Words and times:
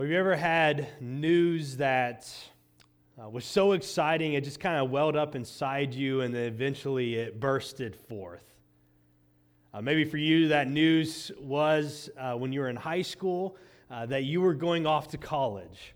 Well, 0.00 0.06
have 0.06 0.12
you 0.12 0.18
ever 0.18 0.34
had 0.34 0.88
news 0.98 1.76
that 1.76 2.34
uh, 3.22 3.28
was 3.28 3.44
so 3.44 3.72
exciting 3.72 4.32
it 4.32 4.44
just 4.44 4.58
kind 4.58 4.82
of 4.82 4.90
welled 4.90 5.14
up 5.14 5.34
inside 5.34 5.92
you 5.92 6.22
and 6.22 6.34
then 6.34 6.44
eventually 6.44 7.16
it 7.16 7.38
bursted 7.38 7.94
forth? 7.94 8.46
Uh, 9.74 9.82
maybe 9.82 10.06
for 10.06 10.16
you, 10.16 10.48
that 10.48 10.68
news 10.68 11.30
was 11.38 12.08
uh, 12.18 12.32
when 12.32 12.50
you 12.50 12.60
were 12.60 12.70
in 12.70 12.76
high 12.76 13.02
school 13.02 13.58
uh, 13.90 14.06
that 14.06 14.24
you 14.24 14.40
were 14.40 14.54
going 14.54 14.86
off 14.86 15.08
to 15.08 15.18
college. 15.18 15.94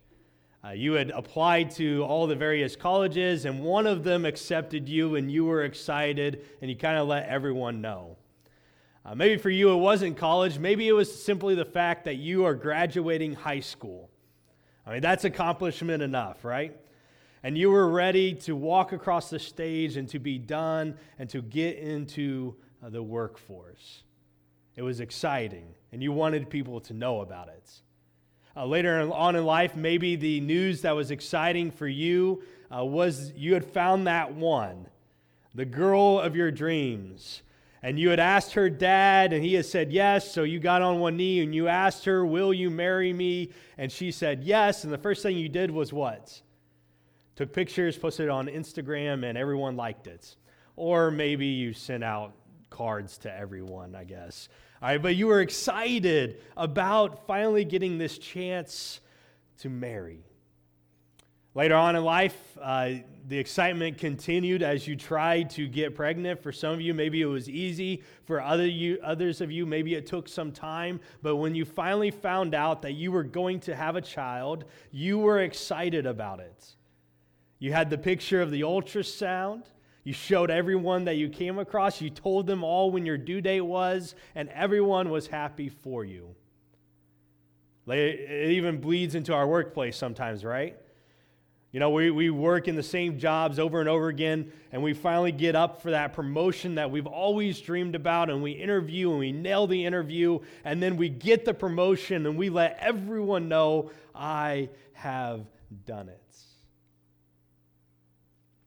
Uh, 0.62 0.72
you 0.72 0.92
had 0.92 1.08
applied 1.12 1.70
to 1.70 2.04
all 2.04 2.26
the 2.26 2.36
various 2.36 2.76
colleges, 2.76 3.46
and 3.46 3.58
one 3.58 3.86
of 3.86 4.04
them 4.04 4.26
accepted 4.26 4.86
you, 4.86 5.14
and 5.16 5.32
you 5.32 5.46
were 5.46 5.64
excited, 5.64 6.44
and 6.60 6.70
you 6.70 6.76
kind 6.76 6.98
of 6.98 7.08
let 7.08 7.26
everyone 7.26 7.80
know. 7.80 8.13
Uh, 9.06 9.14
maybe 9.14 9.36
for 9.36 9.50
you, 9.50 9.70
it 9.70 9.76
wasn't 9.76 10.16
college. 10.16 10.58
Maybe 10.58 10.88
it 10.88 10.92
was 10.92 11.22
simply 11.22 11.54
the 11.54 11.64
fact 11.64 12.04
that 12.04 12.16
you 12.16 12.44
are 12.46 12.54
graduating 12.54 13.34
high 13.34 13.60
school. 13.60 14.10
I 14.86 14.92
mean, 14.92 15.02
that's 15.02 15.24
accomplishment 15.24 16.02
enough, 16.02 16.44
right? 16.44 16.74
And 17.42 17.58
you 17.58 17.70
were 17.70 17.88
ready 17.88 18.34
to 18.34 18.56
walk 18.56 18.92
across 18.92 19.28
the 19.28 19.38
stage 19.38 19.98
and 19.98 20.08
to 20.08 20.18
be 20.18 20.38
done 20.38 20.96
and 21.18 21.28
to 21.30 21.42
get 21.42 21.76
into 21.76 22.54
uh, 22.82 22.88
the 22.88 23.02
workforce. 23.02 24.02
It 24.76 24.82
was 24.82 25.00
exciting, 25.00 25.66
and 25.92 26.02
you 26.02 26.10
wanted 26.10 26.48
people 26.48 26.80
to 26.80 26.94
know 26.94 27.20
about 27.20 27.48
it. 27.48 27.70
Uh, 28.56 28.64
later 28.64 29.12
on 29.12 29.36
in 29.36 29.44
life, 29.44 29.76
maybe 29.76 30.16
the 30.16 30.40
news 30.40 30.82
that 30.82 30.92
was 30.92 31.10
exciting 31.10 31.70
for 31.70 31.86
you 31.86 32.42
uh, 32.74 32.84
was 32.84 33.32
you 33.32 33.52
had 33.52 33.64
found 33.64 34.06
that 34.06 34.32
one, 34.32 34.86
the 35.54 35.64
girl 35.64 36.18
of 36.18 36.34
your 36.34 36.50
dreams 36.50 37.42
and 37.84 38.00
you 38.00 38.08
had 38.08 38.18
asked 38.18 38.54
her 38.54 38.70
dad, 38.70 39.34
and 39.34 39.44
he 39.44 39.52
had 39.52 39.66
said 39.66 39.92
yes. 39.92 40.32
So 40.32 40.42
you 40.42 40.58
got 40.58 40.80
on 40.80 41.00
one 41.00 41.18
knee 41.18 41.42
and 41.42 41.54
you 41.54 41.68
asked 41.68 42.06
her, 42.06 42.24
Will 42.24 42.54
you 42.54 42.70
marry 42.70 43.12
me? 43.12 43.50
And 43.76 43.92
she 43.92 44.10
said 44.10 44.42
yes. 44.42 44.84
And 44.84 44.92
the 44.92 44.96
first 44.96 45.22
thing 45.22 45.36
you 45.36 45.50
did 45.50 45.70
was 45.70 45.92
what? 45.92 46.40
Took 47.36 47.52
pictures, 47.52 47.98
posted 47.98 48.26
it 48.26 48.30
on 48.30 48.46
Instagram, 48.46 49.28
and 49.28 49.36
everyone 49.36 49.76
liked 49.76 50.06
it. 50.06 50.34
Or 50.76 51.10
maybe 51.10 51.44
you 51.44 51.74
sent 51.74 52.02
out 52.02 52.32
cards 52.70 53.18
to 53.18 53.36
everyone, 53.36 53.94
I 53.94 54.04
guess. 54.04 54.48
All 54.80 54.88
right, 54.88 55.02
but 55.02 55.14
you 55.14 55.26
were 55.26 55.42
excited 55.42 56.40
about 56.56 57.26
finally 57.26 57.66
getting 57.66 57.98
this 57.98 58.16
chance 58.16 59.00
to 59.58 59.68
marry. 59.68 60.24
Later 61.56 61.76
on 61.76 61.94
in 61.94 62.02
life, 62.04 62.36
uh, 62.60 62.94
the 63.28 63.38
excitement 63.38 63.96
continued 63.96 64.62
as 64.62 64.88
you 64.88 64.96
tried 64.96 65.50
to 65.50 65.68
get 65.68 65.94
pregnant. 65.94 66.42
For 66.42 66.50
some 66.50 66.72
of 66.72 66.80
you, 66.80 66.92
maybe 66.92 67.22
it 67.22 67.26
was 67.26 67.48
easy. 67.48 68.02
For 68.24 68.42
other 68.42 68.66
you, 68.66 68.98
others 69.04 69.40
of 69.40 69.52
you, 69.52 69.64
maybe 69.64 69.94
it 69.94 70.06
took 70.06 70.28
some 70.28 70.50
time. 70.50 71.00
But 71.22 71.36
when 71.36 71.54
you 71.54 71.64
finally 71.64 72.10
found 72.10 72.56
out 72.56 72.82
that 72.82 72.94
you 72.94 73.12
were 73.12 73.22
going 73.22 73.60
to 73.60 73.76
have 73.76 73.94
a 73.94 74.00
child, 74.00 74.64
you 74.90 75.18
were 75.20 75.40
excited 75.40 76.06
about 76.06 76.40
it. 76.40 76.74
You 77.60 77.72
had 77.72 77.88
the 77.88 77.98
picture 77.98 78.42
of 78.42 78.50
the 78.50 78.62
ultrasound. 78.62 79.62
You 80.02 80.12
showed 80.12 80.50
everyone 80.50 81.04
that 81.04 81.16
you 81.16 81.28
came 81.28 81.60
across. 81.60 82.00
You 82.00 82.10
told 82.10 82.48
them 82.48 82.64
all 82.64 82.90
when 82.90 83.06
your 83.06 83.16
due 83.16 83.40
date 83.40 83.60
was, 83.60 84.16
and 84.34 84.48
everyone 84.48 85.08
was 85.08 85.28
happy 85.28 85.68
for 85.68 86.04
you. 86.04 86.34
It 87.86 88.50
even 88.50 88.80
bleeds 88.80 89.14
into 89.14 89.32
our 89.32 89.46
workplace 89.46 89.96
sometimes, 89.96 90.44
right? 90.44 90.76
You 91.74 91.80
know, 91.80 91.90
we, 91.90 92.12
we 92.12 92.30
work 92.30 92.68
in 92.68 92.76
the 92.76 92.84
same 92.84 93.18
jobs 93.18 93.58
over 93.58 93.80
and 93.80 93.88
over 93.88 94.06
again, 94.06 94.52
and 94.70 94.80
we 94.80 94.94
finally 94.94 95.32
get 95.32 95.56
up 95.56 95.82
for 95.82 95.90
that 95.90 96.12
promotion 96.12 96.76
that 96.76 96.88
we've 96.88 97.08
always 97.08 97.58
dreamed 97.60 97.96
about, 97.96 98.30
and 98.30 98.44
we 98.44 98.52
interview 98.52 99.10
and 99.10 99.18
we 99.18 99.32
nail 99.32 99.66
the 99.66 99.84
interview, 99.84 100.38
and 100.64 100.80
then 100.80 100.96
we 100.96 101.08
get 101.08 101.44
the 101.44 101.52
promotion 101.52 102.26
and 102.26 102.38
we 102.38 102.48
let 102.48 102.78
everyone 102.78 103.48
know, 103.48 103.90
I 104.14 104.68
have 104.92 105.46
done 105.84 106.08
it. 106.08 106.36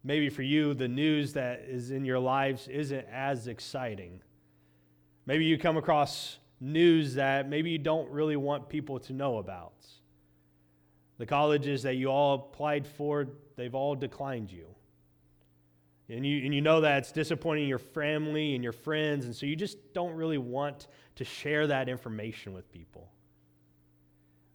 Maybe 0.03 0.27
for 0.27 0.41
you, 0.41 0.73
the 0.73 0.89
news 0.89 1.31
that 1.31 1.61
is 1.61 1.91
in 1.91 2.03
your 2.03 2.19
lives 2.19 2.67
isn't 2.67 3.07
as 3.09 3.47
exciting. 3.47 4.19
Maybe 5.25 5.45
you 5.45 5.57
come 5.57 5.77
across 5.77 6.39
news 6.59 7.13
that 7.13 7.47
maybe 7.47 7.69
you 7.69 7.77
don't 7.77 8.11
really 8.11 8.35
want 8.35 8.67
people 8.67 8.99
to 8.99 9.13
know 9.13 9.37
about. 9.37 9.71
The 11.17 11.25
colleges 11.25 11.83
that 11.83 11.95
you 11.95 12.09
all 12.09 12.35
applied 12.35 12.87
for, 12.87 13.27
they've 13.55 13.73
all 13.73 13.95
declined 13.95 14.51
you. 14.51 14.67
And 16.09 16.25
you, 16.25 16.45
and 16.45 16.53
you 16.53 16.61
know 16.61 16.81
that 16.81 16.99
it's 16.99 17.11
disappointing 17.11 17.67
your 17.67 17.79
family 17.79 18.55
and 18.55 18.63
your 18.63 18.73
friends, 18.73 19.25
and 19.25 19.35
so 19.35 19.45
you 19.45 19.55
just 19.55 19.93
don't 19.93 20.13
really 20.13 20.37
want 20.37 20.87
to 21.15 21.25
share 21.25 21.67
that 21.67 21.89
information 21.89 22.53
with 22.53 22.71
people. 22.71 23.11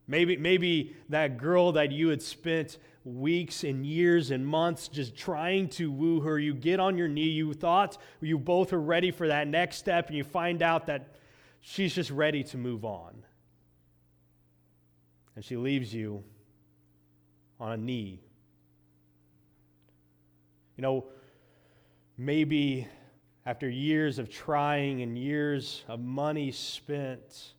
Maybe, 0.07 0.37
maybe 0.37 0.97
that 1.11 1.37
girl 1.37 1.73
that 1.73 1.93
you 1.93 2.09
had 2.09 2.23
spent 2.23 2.79
weeks 3.05 3.65
and 3.65 3.85
years 3.85 4.31
and 4.31 4.47
months 4.47 4.89
just 4.89 5.17
trying 5.17 5.69
to 5.71 5.91
woo 5.91 6.21
her, 6.21 6.39
you 6.39 6.55
get 6.55 6.81
on 6.81 6.97
your 6.97 7.09
knee, 7.09 7.29
you 7.29 7.53
thought 7.53 7.99
you 8.21 8.39
both 8.39 8.73
are 8.73 8.81
ready 8.81 9.11
for 9.11 9.29
that 9.29 9.47
next 9.47 9.77
step, 9.77 10.09
and 10.09 10.17
you 10.17 10.25
find 10.25 10.63
out 10.63 10.87
that 10.87 11.17
she's 11.61 11.95
just 11.95 12.11
ready 12.11 12.43
to 12.45 12.57
move 12.57 12.85
on. 12.85 13.25
And 15.35 15.45
she 15.45 15.57
leaves 15.57 15.95
you 15.95 16.25
on 17.63 17.71
a 17.71 17.77
knee. 17.77 18.21
You 20.77 20.83
know, 20.83 21.07
maybe 22.19 22.89
after 23.47 23.71
years 23.71 24.19
of 24.19 24.29
trying 24.29 25.03
and 25.03 25.17
years 25.17 25.85
of 25.87 26.01
money 26.01 26.51
spent 26.51 27.55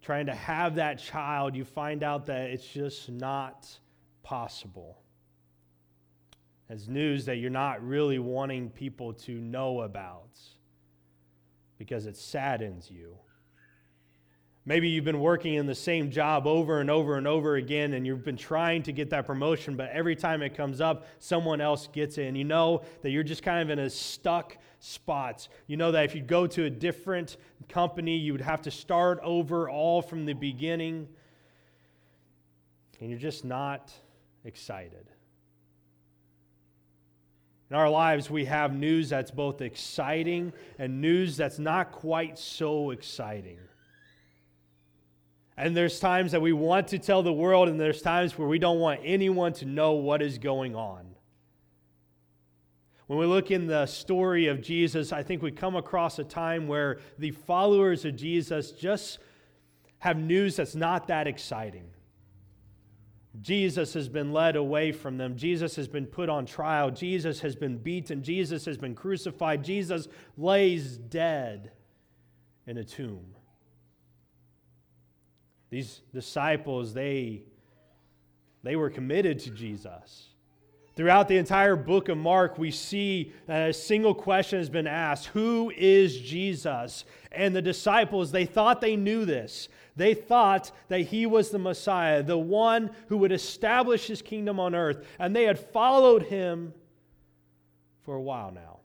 trying 0.00 0.26
to 0.26 0.34
have 0.34 0.74
that 0.74 0.98
child, 0.98 1.54
you 1.54 1.64
find 1.64 2.02
out 2.02 2.26
that 2.26 2.50
it's 2.50 2.66
just 2.66 3.08
not 3.08 3.68
possible. 4.24 4.98
As 6.68 6.88
news 6.88 7.24
that 7.26 7.36
you're 7.36 7.48
not 7.48 7.86
really 7.86 8.18
wanting 8.18 8.70
people 8.70 9.12
to 9.12 9.38
know 9.38 9.82
about 9.82 10.36
because 11.78 12.06
it 12.06 12.16
saddens 12.16 12.90
you. 12.90 13.16
Maybe 14.64 14.88
you've 14.88 15.04
been 15.04 15.18
working 15.18 15.54
in 15.54 15.66
the 15.66 15.74
same 15.74 16.10
job 16.10 16.46
over 16.46 16.80
and 16.80 16.88
over 16.88 17.16
and 17.16 17.26
over 17.26 17.56
again, 17.56 17.94
and 17.94 18.06
you've 18.06 18.24
been 18.24 18.36
trying 18.36 18.84
to 18.84 18.92
get 18.92 19.10
that 19.10 19.26
promotion, 19.26 19.74
but 19.74 19.90
every 19.90 20.14
time 20.14 20.40
it 20.40 20.56
comes 20.56 20.80
up, 20.80 21.04
someone 21.18 21.60
else 21.60 21.88
gets 21.88 22.16
it. 22.16 22.26
And 22.26 22.38
you 22.38 22.44
know 22.44 22.82
that 23.02 23.10
you're 23.10 23.24
just 23.24 23.42
kind 23.42 23.60
of 23.60 23.70
in 23.70 23.80
a 23.80 23.90
stuck 23.90 24.56
spot. 24.78 25.48
You 25.66 25.76
know 25.76 25.90
that 25.90 26.04
if 26.04 26.14
you 26.14 26.22
go 26.22 26.46
to 26.46 26.64
a 26.64 26.70
different 26.70 27.38
company, 27.68 28.16
you 28.16 28.32
would 28.32 28.40
have 28.40 28.62
to 28.62 28.70
start 28.70 29.18
over 29.24 29.68
all 29.68 30.00
from 30.00 30.26
the 30.26 30.32
beginning. 30.32 31.08
And 33.00 33.10
you're 33.10 33.18
just 33.18 33.44
not 33.44 33.92
excited. 34.44 35.08
In 37.68 37.74
our 37.74 37.90
lives, 37.90 38.30
we 38.30 38.44
have 38.44 38.72
news 38.72 39.08
that's 39.08 39.32
both 39.32 39.60
exciting 39.60 40.52
and 40.78 41.00
news 41.00 41.36
that's 41.36 41.58
not 41.58 41.90
quite 41.90 42.38
so 42.38 42.90
exciting. 42.90 43.58
And 45.56 45.76
there's 45.76 46.00
times 46.00 46.32
that 46.32 46.40
we 46.40 46.52
want 46.52 46.88
to 46.88 46.98
tell 46.98 47.22
the 47.22 47.32
world, 47.32 47.68
and 47.68 47.78
there's 47.78 48.00
times 48.00 48.38
where 48.38 48.48
we 48.48 48.58
don't 48.58 48.80
want 48.80 49.00
anyone 49.04 49.52
to 49.54 49.66
know 49.66 49.92
what 49.92 50.22
is 50.22 50.38
going 50.38 50.74
on. 50.74 51.06
When 53.06 53.18
we 53.18 53.26
look 53.26 53.50
in 53.50 53.66
the 53.66 53.84
story 53.84 54.46
of 54.46 54.62
Jesus, 54.62 55.12
I 55.12 55.22
think 55.22 55.42
we 55.42 55.50
come 55.50 55.76
across 55.76 56.18
a 56.18 56.24
time 56.24 56.66
where 56.66 56.98
the 57.18 57.32
followers 57.32 58.06
of 58.06 58.16
Jesus 58.16 58.72
just 58.72 59.18
have 59.98 60.16
news 60.16 60.56
that's 60.56 60.74
not 60.74 61.08
that 61.08 61.26
exciting. 61.26 61.84
Jesus 63.40 63.94
has 63.94 64.08
been 64.08 64.32
led 64.32 64.56
away 64.56 64.92
from 64.92 65.16
them. 65.16 65.36
Jesus 65.36 65.76
has 65.76 65.88
been 65.88 66.06
put 66.06 66.28
on 66.28 66.46
trial. 66.46 66.90
Jesus 66.90 67.40
has 67.40 67.54
been 67.54 67.78
beaten. 67.78 68.22
Jesus 68.22 68.64
has 68.64 68.78
been 68.78 68.94
crucified. 68.94 69.64
Jesus 69.64 70.08
lays 70.36 70.96
dead 70.96 71.72
in 72.66 72.78
a 72.78 72.84
tomb. 72.84 73.34
These 75.72 76.02
disciples, 76.12 76.92
they, 76.92 77.44
they 78.62 78.76
were 78.76 78.90
committed 78.90 79.38
to 79.38 79.50
Jesus. 79.50 80.26
Throughout 80.96 81.28
the 81.28 81.38
entire 81.38 81.76
book 81.76 82.10
of 82.10 82.18
Mark, 82.18 82.58
we 82.58 82.70
see 82.70 83.32
a 83.48 83.72
single 83.72 84.14
question 84.14 84.58
has 84.58 84.68
been 84.68 84.86
asked 84.86 85.28
Who 85.28 85.72
is 85.74 86.20
Jesus? 86.20 87.06
And 87.32 87.56
the 87.56 87.62
disciples, 87.62 88.30
they 88.30 88.44
thought 88.44 88.82
they 88.82 88.96
knew 88.96 89.24
this. 89.24 89.70
They 89.96 90.12
thought 90.12 90.70
that 90.88 91.00
he 91.00 91.24
was 91.24 91.48
the 91.48 91.58
Messiah, 91.58 92.22
the 92.22 92.36
one 92.36 92.90
who 93.08 93.16
would 93.16 93.32
establish 93.32 94.06
his 94.06 94.20
kingdom 94.20 94.60
on 94.60 94.74
earth. 94.74 95.06
And 95.18 95.34
they 95.34 95.44
had 95.44 95.58
followed 95.58 96.24
him 96.24 96.74
for 98.02 98.14
a 98.14 98.20
while 98.20 98.50
now. 98.50 98.80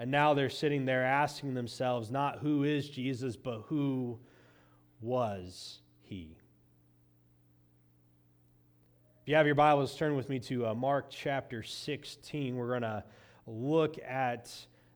And 0.00 0.10
now 0.10 0.34
they're 0.34 0.50
sitting 0.50 0.84
there 0.84 1.04
asking 1.04 1.54
themselves 1.54 2.10
not 2.10 2.40
who 2.40 2.64
is 2.64 2.90
Jesus, 2.90 3.36
but 3.36 3.62
who 3.68 4.18
was 5.00 5.78
he. 6.02 6.36
If 9.22 9.28
you 9.28 9.34
have 9.36 9.46
your 9.46 9.54
Bibles, 9.54 9.96
turn 9.96 10.16
with 10.16 10.28
me 10.28 10.38
to 10.40 10.68
uh, 10.68 10.74
Mark 10.74 11.06
chapter 11.10 11.62
16. 11.62 12.56
We're 12.56 12.68
going 12.68 12.82
to 12.82 13.04
look 13.46 13.96
at 14.06 14.50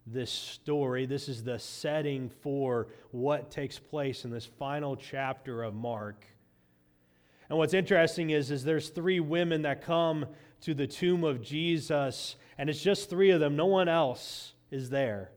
this 0.07 0.31
story. 0.31 1.07
This 1.07 1.29
is 1.29 1.43
the 1.43 1.59
setting 1.59 2.31
for 2.43 2.89
what 3.11 3.51
takes 3.51 3.79
place 3.79 4.25
in 4.25 4.31
this 4.31 4.45
final 4.45 4.97
chapter 4.97 5.63
of 5.63 5.75
Mark. 5.75 6.27
And 7.49 7.59
what's 7.59 7.75
interesting 7.75 8.31
is, 8.31 8.51
is 8.51 8.65
there's 8.65 8.89
three 8.89 9.21
women 9.21 9.63
that 9.63 9.83
come 9.83 10.27
to 10.63 10.75
the 10.75 10.87
tomb 10.87 11.25
of 11.25 11.43
Jesus, 11.43 12.37
and 12.59 12.69
it's 12.69 12.83
just 12.83 13.11
three 13.11 13.31
of 13.31 13.41
them. 13.41 13.57
No 13.57 13.67
one 13.67 13.89
else 13.89 14.53
is 14.71 14.91
there. 14.91 15.31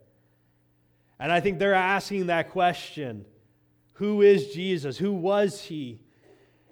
And 1.19 1.31
I 1.31 1.39
think 1.39 1.59
they're 1.59 1.73
asking 1.73 2.27
that 2.27 2.51
question 2.51 3.25
Who 3.97 4.21
is 4.21 4.53
Jesus? 4.53 4.97
Who 4.97 5.11
was 5.11 5.61
he? 5.61 5.99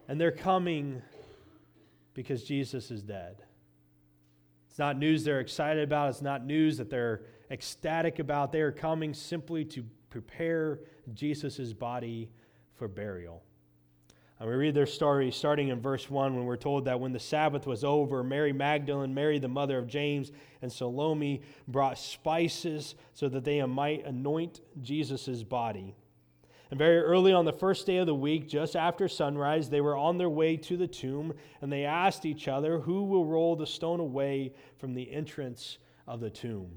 And 0.07 0.21
they're 0.21 0.31
coming 0.31 1.01
because 2.13 2.43
Jesus 2.43 2.91
is 2.91 3.01
dead. 3.01 3.37
It's 4.69 4.77
not 4.77 4.97
news 4.97 5.23
they're 5.23 5.39
excited 5.39 5.83
about, 5.83 6.09
it's 6.09 6.21
not 6.21 6.45
news 6.45 6.77
that 6.77 6.89
they're 6.89 7.21
ecstatic 7.49 8.19
about. 8.19 8.51
They 8.51 8.61
are 8.61 8.71
coming 8.71 9.13
simply 9.13 9.65
to 9.65 9.83
prepare 10.09 10.81
Jesus' 11.13 11.73
body 11.73 12.29
for 12.75 12.87
burial. 12.87 13.41
And 14.39 14.49
we 14.49 14.55
read 14.55 14.75
their 14.75 14.85
story 14.85 15.31
starting 15.31 15.69
in 15.69 15.79
verse 15.79 16.09
1 16.09 16.35
when 16.35 16.45
we're 16.45 16.57
told 16.57 16.85
that 16.85 16.99
when 16.99 17.13
the 17.13 17.19
Sabbath 17.19 17.65
was 17.65 17.83
over, 17.83 18.23
Mary 18.23 18.53
Magdalene, 18.53 19.13
Mary 19.13 19.39
the 19.39 19.47
mother 19.47 19.77
of 19.77 19.87
James, 19.87 20.31
and 20.61 20.71
Salome 20.71 21.41
brought 21.67 21.97
spices 21.97 22.95
so 23.13 23.29
that 23.29 23.45
they 23.45 23.63
might 23.63 24.05
anoint 24.05 24.61
Jesus' 24.81 25.41
body. 25.41 25.95
And 26.71 26.77
very 26.79 26.99
early 26.99 27.31
on 27.31 27.45
the 27.45 27.53
first 27.53 27.85
day 27.85 27.97
of 27.97 28.07
the 28.07 28.15
week, 28.15 28.49
just 28.49 28.75
after 28.75 29.07
sunrise, 29.07 29.69
they 29.69 29.81
were 29.81 29.95
on 29.95 30.17
their 30.17 30.29
way 30.29 30.57
to 30.57 30.77
the 30.77 30.87
tomb, 30.87 31.33
and 31.61 31.71
they 31.71 31.85
asked 31.85 32.25
each 32.25 32.47
other, 32.47 32.79
Who 32.79 33.03
will 33.03 33.25
roll 33.25 33.55
the 33.55 33.67
stone 33.67 33.99
away 33.99 34.53
from 34.77 34.93
the 34.93 35.11
entrance 35.11 35.77
of 36.07 36.19
the 36.19 36.29
tomb? 36.29 36.71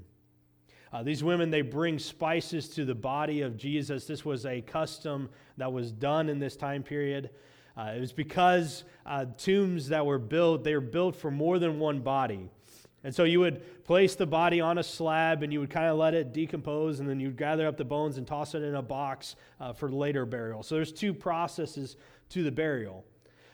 Uh, 0.91 1.03
these 1.03 1.23
women, 1.23 1.51
they 1.51 1.61
bring 1.61 1.99
spices 1.99 2.67
to 2.69 2.85
the 2.85 2.95
body 2.95 3.41
of 3.41 3.57
Jesus. 3.57 4.05
This 4.05 4.25
was 4.25 4.45
a 4.45 4.61
custom 4.61 5.29
that 5.57 5.71
was 5.71 5.91
done 5.91 6.29
in 6.29 6.39
this 6.39 6.55
time 6.55 6.81
period. 6.81 7.29
Uh, 7.77 7.93
it 7.95 7.99
was 7.99 8.11
because 8.11 8.83
uh, 9.05 9.25
tombs 9.37 9.87
that 9.89 10.05
were 10.05 10.19
built, 10.19 10.63
they 10.63 10.73
were 10.73 10.81
built 10.81 11.15
for 11.15 11.29
more 11.29 11.59
than 11.59 11.79
one 11.79 11.99
body. 11.99 12.49
And 13.03 13.15
so 13.15 13.23
you 13.23 13.39
would 13.39 13.85
place 13.85 14.15
the 14.15 14.25
body 14.25 14.59
on 14.59 14.77
a 14.77 14.83
slab 14.83 15.41
and 15.41 15.53
you 15.53 15.59
would 15.61 15.69
kind 15.69 15.87
of 15.87 15.97
let 15.97 16.13
it 16.13 16.33
decompose, 16.33 16.99
and 16.99 17.07
then 17.07 17.19
you'd 17.19 17.37
gather 17.37 17.65
up 17.65 17.77
the 17.77 17.85
bones 17.85 18.17
and 18.17 18.27
toss 18.27 18.55
it 18.55 18.61
in 18.61 18.75
a 18.75 18.81
box 18.81 19.35
uh, 19.59 19.71
for 19.71 19.89
later 19.89 20.25
burial. 20.25 20.63
So 20.63 20.75
there's 20.75 20.91
two 20.91 21.13
processes 21.13 21.95
to 22.29 22.43
the 22.43 22.51
burial. 22.51 23.05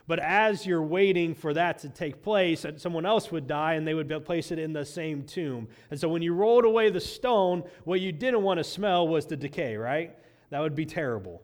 But 0.07 0.19
as 0.19 0.65
you're 0.65 0.83
waiting 0.83 1.33
for 1.33 1.53
that 1.53 1.79
to 1.79 1.89
take 1.89 2.21
place, 2.21 2.65
someone 2.77 3.05
else 3.05 3.31
would 3.31 3.47
die 3.47 3.73
and 3.73 3.87
they 3.87 3.95
would 3.95 4.09
place 4.25 4.51
it 4.51 4.59
in 4.59 4.71
the 4.71 4.85
same 4.85 5.23
tomb. 5.23 5.67
And 5.89 5.99
so 5.99 6.09
when 6.09 6.21
you 6.21 6.33
rolled 6.33 6.65
away 6.65 6.89
the 6.91 6.99
stone, 6.99 7.63
what 7.85 8.01
you 8.01 8.11
didn't 8.11 8.43
want 8.43 8.59
to 8.59 8.63
smell 8.63 9.07
was 9.07 9.25
the 9.25 9.35
decay, 9.35 9.77
right? 9.77 10.15
That 10.51 10.59
would 10.59 10.75
be 10.75 10.85
terrible. 10.85 11.41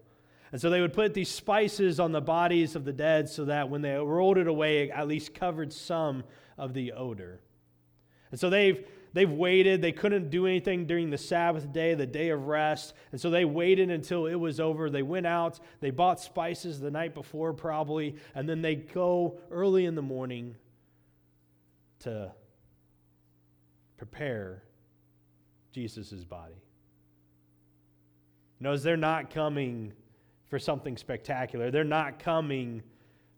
And 0.52 0.60
so 0.60 0.70
they 0.70 0.82
would 0.82 0.94
put 0.94 1.14
these 1.14 1.30
spices 1.30 2.00
on 2.00 2.12
the 2.12 2.22
bodies 2.22 2.76
of 2.76 2.84
the 2.84 2.94
dead 2.94 3.30
so 3.30 3.46
that 3.46 3.70
when 3.70 3.82
they 3.82 3.96
rolled 3.96 4.38
it 4.38 4.48
away, 4.48 4.84
it 4.84 4.92
at 4.92 5.08
least 5.08 5.34
covered 5.34 5.72
some 5.74 6.24
of 6.58 6.74
the 6.74 6.92
odor. 6.92 7.40
And 8.32 8.40
so 8.40 8.50
they've 8.50 8.86
they've 9.14 9.30
waited. 9.30 9.82
They 9.82 9.92
couldn't 9.92 10.30
do 10.30 10.48
anything 10.48 10.86
during 10.86 11.10
the 11.10 11.18
Sabbath 11.18 11.72
day, 11.72 11.94
the 11.94 12.06
day 12.06 12.30
of 12.30 12.48
rest. 12.48 12.94
And 13.12 13.20
so 13.20 13.30
they 13.30 13.46
waited 13.46 13.90
until 13.90 14.26
it 14.26 14.36
was 14.36 14.60
over. 14.60 14.90
They 14.90 15.04
went 15.04 15.28
out, 15.28 15.60
they 15.80 15.92
bought 15.92 16.20
spices 16.20 16.80
the 16.80 16.92
night 16.92 17.14
before, 17.14 17.54
probably, 17.54 18.16
and 18.34 18.48
then 18.48 18.62
they 18.62 18.76
go 18.76 19.38
early 19.52 19.86
in 19.86 19.96
the 19.96 20.02
morning 20.02 20.56
to 22.00 22.32
prepare 23.98 24.64
Jesus' 25.72 26.24
body. 26.24 26.56
Knows 28.60 28.84
they're 28.84 28.98
not 28.98 29.30
coming 29.30 29.94
for 30.50 30.60
something 30.60 30.98
spectacular. 30.98 31.72
They're 31.72 31.84
not 31.84 32.20
coming 32.20 32.84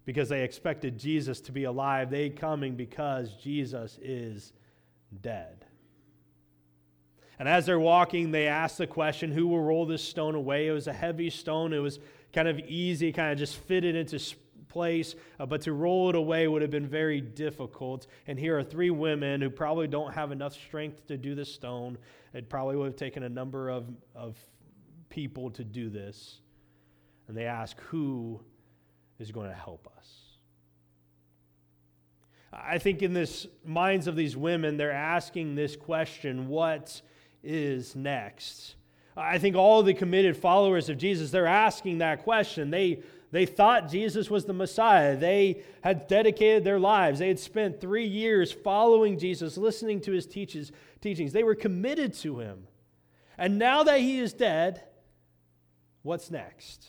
because 0.06 0.30
they 0.30 0.44
expected 0.44 0.98
Jesus 0.98 1.40
to 1.42 1.52
be 1.52 1.64
alive. 1.64 2.10
They 2.10 2.30
coming 2.30 2.76
because 2.76 3.34
Jesus 3.36 4.00
is 4.02 4.54
dead. 5.22 5.66
And 7.40 7.50
as 7.50 7.66
they're 7.66 7.80
walking, 7.80 8.32
they 8.32 8.48
ask 8.48 8.78
the 8.78 8.88
question, 8.88 9.32
Who 9.32 9.48
will 9.48 9.62
roll 9.62 9.86
this 9.86 10.04
stone 10.04 10.36
away? 10.36 10.68
It 10.68 10.72
was 10.72 10.88
a 10.88 10.94
heavy 10.94 11.30
stone. 11.30 11.74
It 11.74 11.80
was 11.80 12.00
kind 12.32 12.48
of 12.48 12.60
easy, 12.60 13.12
kind 13.12 13.32
of 13.32 13.38
just 13.38 13.58
fitted 13.58 13.96
into 13.96 14.20
place, 14.74 15.16
uh, 15.40 15.46
but 15.46 15.62
to 15.62 15.72
roll 15.72 16.10
it 16.10 16.16
away 16.16 16.48
would 16.48 16.62
have 16.62 16.72
been 16.72 16.88
very 16.88 17.22
difficult. 17.22 18.08
And 18.28 18.40
here 18.40 18.58
are 18.58 18.64
three 18.64 18.90
women 18.90 19.40
who 19.40 19.50
probably 19.50 19.88
don't 19.88 20.14
have 20.14 20.32
enough 20.32 20.54
strength 20.54 21.08
to 21.08 21.18
do 21.18 21.36
this 21.36 21.54
stone. 21.54 21.98
It 22.34 22.50
probably 22.50 22.76
would 22.76 22.88
have 22.88 22.96
taken 22.96 23.24
a 23.24 23.30
number 23.30 23.70
of, 23.70 23.86
of 24.16 24.36
people 25.10 25.52
to 25.52 25.64
do 25.64 25.90
this. 25.90 26.40
And 27.28 27.38
they 27.38 27.46
ask, 27.46 27.80
Who 27.82 28.42
is 29.20 29.32
going 29.32 29.50
to 29.50 29.56
help 29.56 29.88
us? 29.98 30.23
I 32.54 32.78
think 32.78 33.02
in 33.02 33.14
this 33.14 33.48
minds 33.66 34.08
of 34.08 34.16
these 34.16 34.38
women, 34.38 34.78
they're 34.78 34.92
asking 34.92 35.56
this 35.56 35.76
question, 35.76 36.48
what 36.48 37.02
is 37.44 37.96
next? 37.96 38.76
I 39.16 39.38
think 39.38 39.56
all 39.56 39.84
the 39.84 39.94
committed 39.94 40.38
followers 40.38 40.90
of 40.90 40.98
Jesus, 40.98 41.32
they're 41.32 41.48
asking 41.48 42.00
that 42.00 42.24
question. 42.24 42.70
They, 42.70 43.02
they 43.32 43.46
thought 43.46 43.90
Jesus 43.90 44.30
was 44.30 44.46
the 44.46 44.54
Messiah. 44.54 45.16
They 45.16 45.64
had 45.82 46.08
dedicated 46.08 46.64
their 46.64 46.80
lives. 46.80 47.20
They 47.20 47.28
had 47.28 47.40
spent 47.40 47.80
three 47.80 48.06
years 48.06 48.52
following 48.52 49.18
Jesus, 49.20 49.58
listening 49.58 50.02
to 50.02 50.12
his 50.12 50.26
teaches, 50.26 50.72
teachings. 51.02 51.34
They 51.34 51.44
were 51.44 51.56
committed 51.56 52.14
to 52.16 52.40
him. 52.40 52.68
And 53.38 53.58
now 53.58 53.84
that 53.84 54.00
he 54.00 54.20
is 54.20 54.34
dead, 54.34 54.84
what's 56.02 56.30
next? 56.30 56.88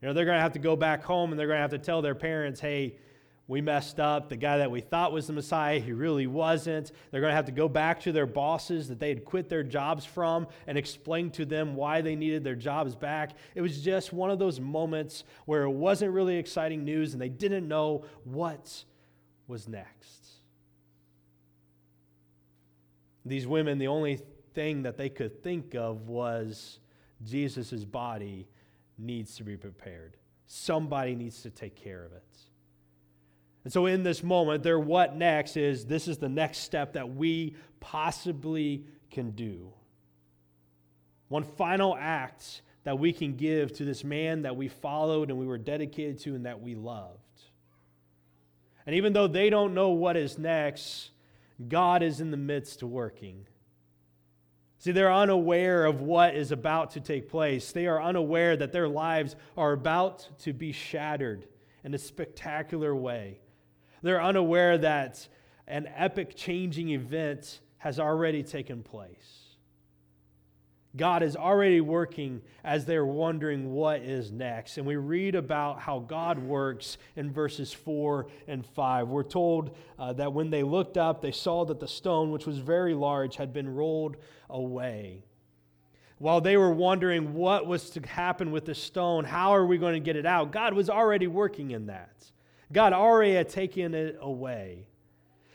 You 0.00 0.08
know, 0.08 0.14
they're 0.14 0.24
going 0.24 0.36
to 0.38 0.42
have 0.42 0.52
to 0.52 0.58
go 0.58 0.76
back 0.76 1.02
home 1.02 1.32
and 1.32 1.38
they're 1.38 1.48
going 1.48 1.58
to 1.58 1.62
have 1.62 1.70
to 1.70 1.78
tell 1.78 2.02
their 2.02 2.14
parents, 2.14 2.60
hey, 2.60 2.96
we 3.48 3.60
messed 3.60 4.00
up. 4.00 4.28
The 4.28 4.36
guy 4.36 4.58
that 4.58 4.70
we 4.70 4.80
thought 4.80 5.12
was 5.12 5.28
the 5.28 5.32
Messiah, 5.32 5.78
he 5.78 5.92
really 5.92 6.26
wasn't. 6.26 6.90
They're 7.10 7.20
going 7.20 7.30
to 7.30 7.36
have 7.36 7.46
to 7.46 7.52
go 7.52 7.68
back 7.68 8.00
to 8.00 8.12
their 8.12 8.26
bosses 8.26 8.88
that 8.88 8.98
they 8.98 9.08
had 9.08 9.24
quit 9.24 9.48
their 9.48 9.62
jobs 9.62 10.04
from 10.04 10.48
and 10.66 10.76
explain 10.76 11.30
to 11.32 11.44
them 11.44 11.76
why 11.76 12.00
they 12.00 12.16
needed 12.16 12.42
their 12.42 12.56
jobs 12.56 12.96
back. 12.96 13.32
It 13.54 13.60
was 13.60 13.80
just 13.80 14.12
one 14.12 14.30
of 14.30 14.38
those 14.38 14.58
moments 14.58 15.22
where 15.44 15.62
it 15.62 15.70
wasn't 15.70 16.12
really 16.12 16.36
exciting 16.36 16.84
news 16.84 17.12
and 17.12 17.22
they 17.22 17.28
didn't 17.28 17.68
know 17.68 18.04
what 18.24 18.84
was 19.46 19.68
next. 19.68 20.26
These 23.24 23.46
women, 23.46 23.78
the 23.78 23.88
only 23.88 24.20
thing 24.54 24.82
that 24.82 24.96
they 24.96 25.08
could 25.08 25.42
think 25.42 25.74
of 25.74 26.08
was 26.08 26.80
Jesus' 27.24 27.84
body 27.84 28.48
needs 28.98 29.36
to 29.36 29.44
be 29.44 29.56
prepared. 29.56 30.16
Somebody 30.46 31.14
needs 31.14 31.42
to 31.42 31.50
take 31.50 31.76
care 31.76 32.04
of 32.04 32.12
it. 32.12 32.24
And 33.66 33.72
so, 33.72 33.86
in 33.86 34.04
this 34.04 34.22
moment, 34.22 34.62
their 34.62 34.78
what 34.78 35.16
next 35.16 35.56
is 35.56 35.86
this 35.86 36.06
is 36.06 36.18
the 36.18 36.28
next 36.28 36.58
step 36.58 36.92
that 36.92 37.16
we 37.16 37.56
possibly 37.80 38.84
can 39.10 39.32
do. 39.32 39.72
One 41.26 41.42
final 41.42 41.96
act 41.98 42.62
that 42.84 43.00
we 43.00 43.12
can 43.12 43.34
give 43.34 43.72
to 43.72 43.84
this 43.84 44.04
man 44.04 44.42
that 44.42 44.54
we 44.54 44.68
followed 44.68 45.30
and 45.30 45.38
we 45.40 45.46
were 45.46 45.58
dedicated 45.58 46.20
to 46.20 46.36
and 46.36 46.46
that 46.46 46.60
we 46.60 46.76
loved. 46.76 47.18
And 48.86 48.94
even 48.94 49.12
though 49.12 49.26
they 49.26 49.50
don't 49.50 49.74
know 49.74 49.88
what 49.88 50.16
is 50.16 50.38
next, 50.38 51.10
God 51.66 52.04
is 52.04 52.20
in 52.20 52.30
the 52.30 52.36
midst 52.36 52.84
of 52.84 52.90
working. 52.90 53.48
See, 54.78 54.92
they're 54.92 55.12
unaware 55.12 55.86
of 55.86 56.02
what 56.02 56.36
is 56.36 56.52
about 56.52 56.92
to 56.92 57.00
take 57.00 57.28
place. 57.28 57.72
They 57.72 57.88
are 57.88 58.00
unaware 58.00 58.56
that 58.56 58.70
their 58.70 58.88
lives 58.88 59.34
are 59.56 59.72
about 59.72 60.28
to 60.42 60.52
be 60.52 60.70
shattered 60.70 61.48
in 61.82 61.94
a 61.94 61.98
spectacular 61.98 62.94
way. 62.94 63.40
They're 64.06 64.22
unaware 64.22 64.78
that 64.78 65.26
an 65.66 65.88
epic 65.96 66.36
changing 66.36 66.90
event 66.90 67.60
has 67.78 67.98
already 67.98 68.44
taken 68.44 68.84
place. 68.84 69.46
God 70.96 71.24
is 71.24 71.34
already 71.36 71.80
working 71.80 72.40
as 72.62 72.84
they're 72.84 73.04
wondering 73.04 73.72
what 73.72 74.02
is 74.02 74.30
next. 74.30 74.78
And 74.78 74.86
we 74.86 74.94
read 74.94 75.34
about 75.34 75.80
how 75.80 75.98
God 75.98 76.38
works 76.38 76.98
in 77.16 77.32
verses 77.32 77.72
4 77.72 78.28
and 78.46 78.64
5. 78.64 79.08
We're 79.08 79.24
told 79.24 79.76
uh, 79.98 80.12
that 80.14 80.32
when 80.32 80.50
they 80.50 80.62
looked 80.62 80.96
up, 80.96 81.20
they 81.20 81.32
saw 81.32 81.64
that 81.64 81.80
the 81.80 81.88
stone, 81.88 82.30
which 82.30 82.46
was 82.46 82.58
very 82.58 82.94
large, 82.94 83.34
had 83.34 83.52
been 83.52 83.68
rolled 83.68 84.16
away. 84.48 85.24
While 86.18 86.40
they 86.40 86.56
were 86.56 86.72
wondering 86.72 87.34
what 87.34 87.66
was 87.66 87.90
to 87.90 88.00
happen 88.06 88.52
with 88.52 88.66
the 88.66 88.74
stone, 88.74 89.24
how 89.24 89.52
are 89.54 89.66
we 89.66 89.76
going 89.76 89.94
to 89.94 90.00
get 90.00 90.14
it 90.14 90.24
out? 90.26 90.52
God 90.52 90.74
was 90.74 90.88
already 90.88 91.26
working 91.26 91.72
in 91.72 91.86
that. 91.86 92.30
God 92.72 92.92
already 92.92 93.34
had 93.34 93.48
taken 93.48 93.94
it 93.94 94.18
away. 94.20 94.86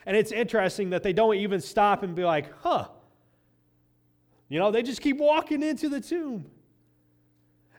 And 0.06 0.18
it's 0.18 0.32
interesting 0.32 0.92
that 0.92 1.04
they 1.04 1.14
don't 1.14 1.36
even 1.36 1.62
stop 1.62 2.04
and 2.04 2.16
be 2.16 2.24
like, 2.24 2.52
huh. 2.62 2.88
You 4.50 4.60
know, 4.60 4.72
they 4.72 4.84
just 4.84 5.02
keep 5.02 5.18
walking 5.18 5.64
into 5.64 5.90
the 5.90 6.02
tomb. 6.02 6.46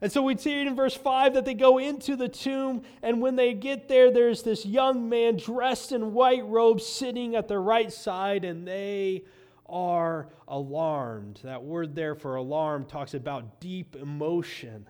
And 0.00 0.10
so 0.10 0.22
we 0.22 0.36
see 0.36 0.60
it 0.60 0.66
in 0.66 0.74
verse 0.74 0.94
5 0.96 1.34
that 1.34 1.44
they 1.44 1.54
go 1.54 1.78
into 1.78 2.16
the 2.16 2.28
tomb, 2.28 2.82
and 3.02 3.22
when 3.22 3.36
they 3.36 3.54
get 3.54 3.88
there, 3.88 4.10
there's 4.10 4.42
this 4.42 4.66
young 4.66 5.08
man 5.08 5.36
dressed 5.36 5.92
in 5.92 6.12
white 6.12 6.44
robes 6.44 6.84
sitting 6.84 7.36
at 7.36 7.46
the 7.46 7.58
right 7.58 7.92
side, 7.92 8.44
and 8.44 8.66
they 8.66 9.22
are 9.66 10.28
alarmed. 10.48 11.38
That 11.44 11.62
word 11.62 11.94
there 11.94 12.16
for 12.16 12.34
alarm 12.34 12.86
talks 12.86 13.14
about 13.14 13.60
deep 13.60 13.94
emotion. 13.94 14.88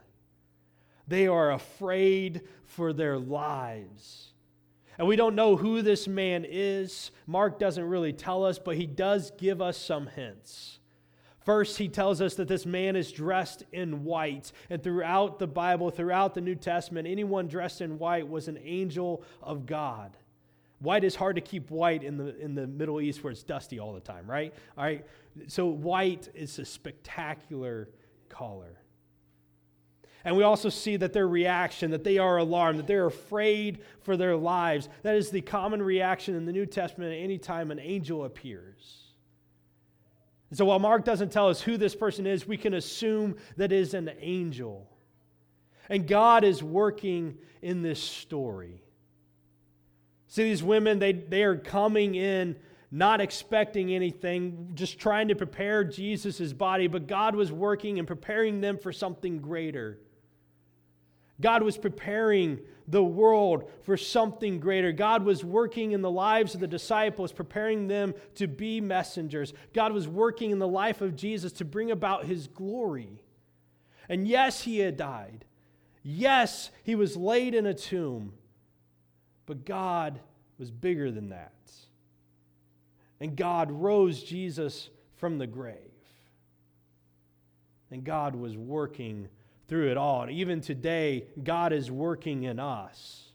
They 1.07 1.27
are 1.27 1.53
afraid 1.53 2.41
for 2.65 2.95
their 2.95 3.19
lives. 3.19 4.32
And 4.99 5.09
we 5.09 5.17
don't 5.17 5.35
know 5.35 5.57
who 5.57 5.83
this 5.83 6.07
man 6.07 6.45
is. 6.49 7.11
Mark 7.27 7.59
doesn't 7.59 7.85
really 7.85 8.13
tell 8.13 8.45
us, 8.45 8.59
but 8.59 8.77
he 8.77 8.87
does 8.87 9.33
give 9.39 9.63
us 9.63 9.77
some 9.77 10.07
hints. 10.07 10.79
First, 11.45 11.79
he 11.79 11.89
tells 11.89 12.21
us 12.21 12.35
that 12.35 12.47
this 12.47 12.65
man 12.65 12.95
is 12.95 13.11
dressed 13.11 13.65
in 13.73 14.05
white. 14.05 14.53
And 14.71 14.83
throughout 14.83 15.39
the 15.39 15.47
Bible, 15.47 15.91
throughout 15.91 16.35
the 16.35 16.41
New 16.41 16.55
Testament, 16.55 17.09
anyone 17.09 17.49
dressed 17.49 17.81
in 17.81 17.99
white 17.99 18.29
was 18.29 18.49
an 18.49 18.59
angel 18.63 19.25
of 19.43 19.67
God. 19.67 20.17
White 20.79 21.05
is 21.05 21.15
hard 21.15 21.37
to 21.37 21.43
keep 21.43 21.71
white 21.71 22.03
in 22.03 22.17
the, 22.17 22.39
in 22.39 22.55
the 22.55 22.67
Middle 22.67 23.01
East 23.01 23.23
where 23.23 23.33
it's 23.33 23.43
dusty 23.43 23.79
all 23.79 23.93
the 23.93 24.01
time, 24.01 24.29
right? 24.29 24.53
All 24.77 24.85
right. 24.85 25.05
So, 25.47 25.67
white 25.67 26.29
is 26.35 26.59
a 26.59 26.65
spectacular 26.65 27.89
color. 28.29 28.82
And 30.25 30.37
we 30.37 30.45
also 30.45 30.69
see 30.69 30.97
that 30.97 31.13
their 31.13 31.27
reaction, 31.27 31.91
that 31.91 32.05
they 32.05 32.19
are 32.19 32.37
alarmed, 32.37 32.79
that 32.79 32.87
they're 32.87 33.07
afraid 33.07 33.81
for 34.03 34.17
their 34.17 34.37
lives. 34.37 34.89
That 35.03 35.17
is 35.17 35.31
the 35.31 35.41
common 35.41 35.83
reaction 35.83 36.37
in 36.37 36.47
the 36.47 36.53
New 36.53 36.67
Testament 36.67 37.15
anytime 37.21 37.71
an 37.71 37.81
angel 37.81 38.25
appears. 38.25 39.03
And 40.51 40.59
so 40.59 40.67
while 40.67 40.79
Mark 40.79 41.05
doesn't 41.05 41.33
tell 41.33 41.49
us 41.49 41.61
who 41.61 41.77
this 41.77 41.97
person 41.97 42.27
is, 42.27 42.47
we 42.47 42.57
can 42.57 42.75
assume 42.75 43.37
that 43.57 43.73
is 43.73 43.95
an 43.95 44.11
angel. 44.21 44.89
And 45.89 46.07
God 46.07 46.45
is 46.45 46.63
working 46.63 47.39
in 47.61 47.83
this 47.83 48.01
story. 48.01 48.83
See, 50.29 50.45
these 50.45 50.63
women, 50.63 50.99
they, 50.99 51.13
they 51.13 51.43
are 51.43 51.57
coming 51.57 52.15
in 52.15 52.57
not 52.95 53.23
expecting 53.23 53.95
anything, 53.95 54.71
just 54.75 54.99
trying 54.99 55.29
to 55.29 55.35
prepare 55.35 55.83
Jesus' 55.83 56.53
body, 56.53 56.87
but 56.87 57.07
God 57.07 57.35
was 57.35 57.51
working 57.51 57.99
and 57.99 58.07
preparing 58.07 58.61
them 58.61 58.77
for 58.77 58.93
something 58.93 59.39
greater. 59.39 59.99
God 61.43 61.63
was 61.63 61.77
preparing 61.77 62.61
the 62.89 63.05
world 63.05 63.71
for 63.83 63.97
something 63.97 64.61
greater. 64.61 64.93
God 64.93 65.25
was 65.25 65.45
working 65.45 65.93
in 65.93 66.01
the 66.01 66.11
lives 66.11 66.55
of 66.55 66.61
the 66.61 66.67
disciples, 66.67 67.33
preparing 67.33 67.89
them 67.89 68.15
to 68.37 68.47
be 68.47 68.81
messengers. 68.81 69.53
God 69.75 69.93
was 69.93 70.09
working 70.09 70.51
in 70.51 70.59
the 70.59 70.69
life 70.69 71.01
of 71.01 71.17
Jesus 71.17 71.53
to 71.55 71.65
bring 71.65 71.91
about 71.91 72.25
his 72.25 72.47
glory. 72.47 73.23
And 74.09 74.27
yes, 74.27 74.63
he 74.63 74.79
had 74.79 74.97
died. 74.97 75.45
Yes, 76.03 76.71
he 76.83 76.95
was 76.95 77.17
laid 77.17 77.55
in 77.55 77.67
a 77.67 77.75
tomb. 77.75 78.33
But 79.47 79.65
God 79.65 80.21
was 80.59 80.71
bigger 80.71 81.11
than 81.11 81.31
that. 81.31 81.53
And 83.21 83.37
God 83.37 83.71
rose 83.71 84.23
Jesus 84.23 84.91
from 85.17 85.39
the 85.39 85.47
grave. 85.47 85.77
And 87.91 88.05
God 88.05 88.35
was 88.35 88.57
working 88.57 89.29
through 89.73 89.91
it 89.91 89.97
all. 89.97 90.21
And 90.21 90.33
even 90.33 90.61
today, 90.61 91.25
God 91.43 91.73
is 91.73 91.91
working 91.91 92.43
in 92.43 92.59
us. 92.59 93.31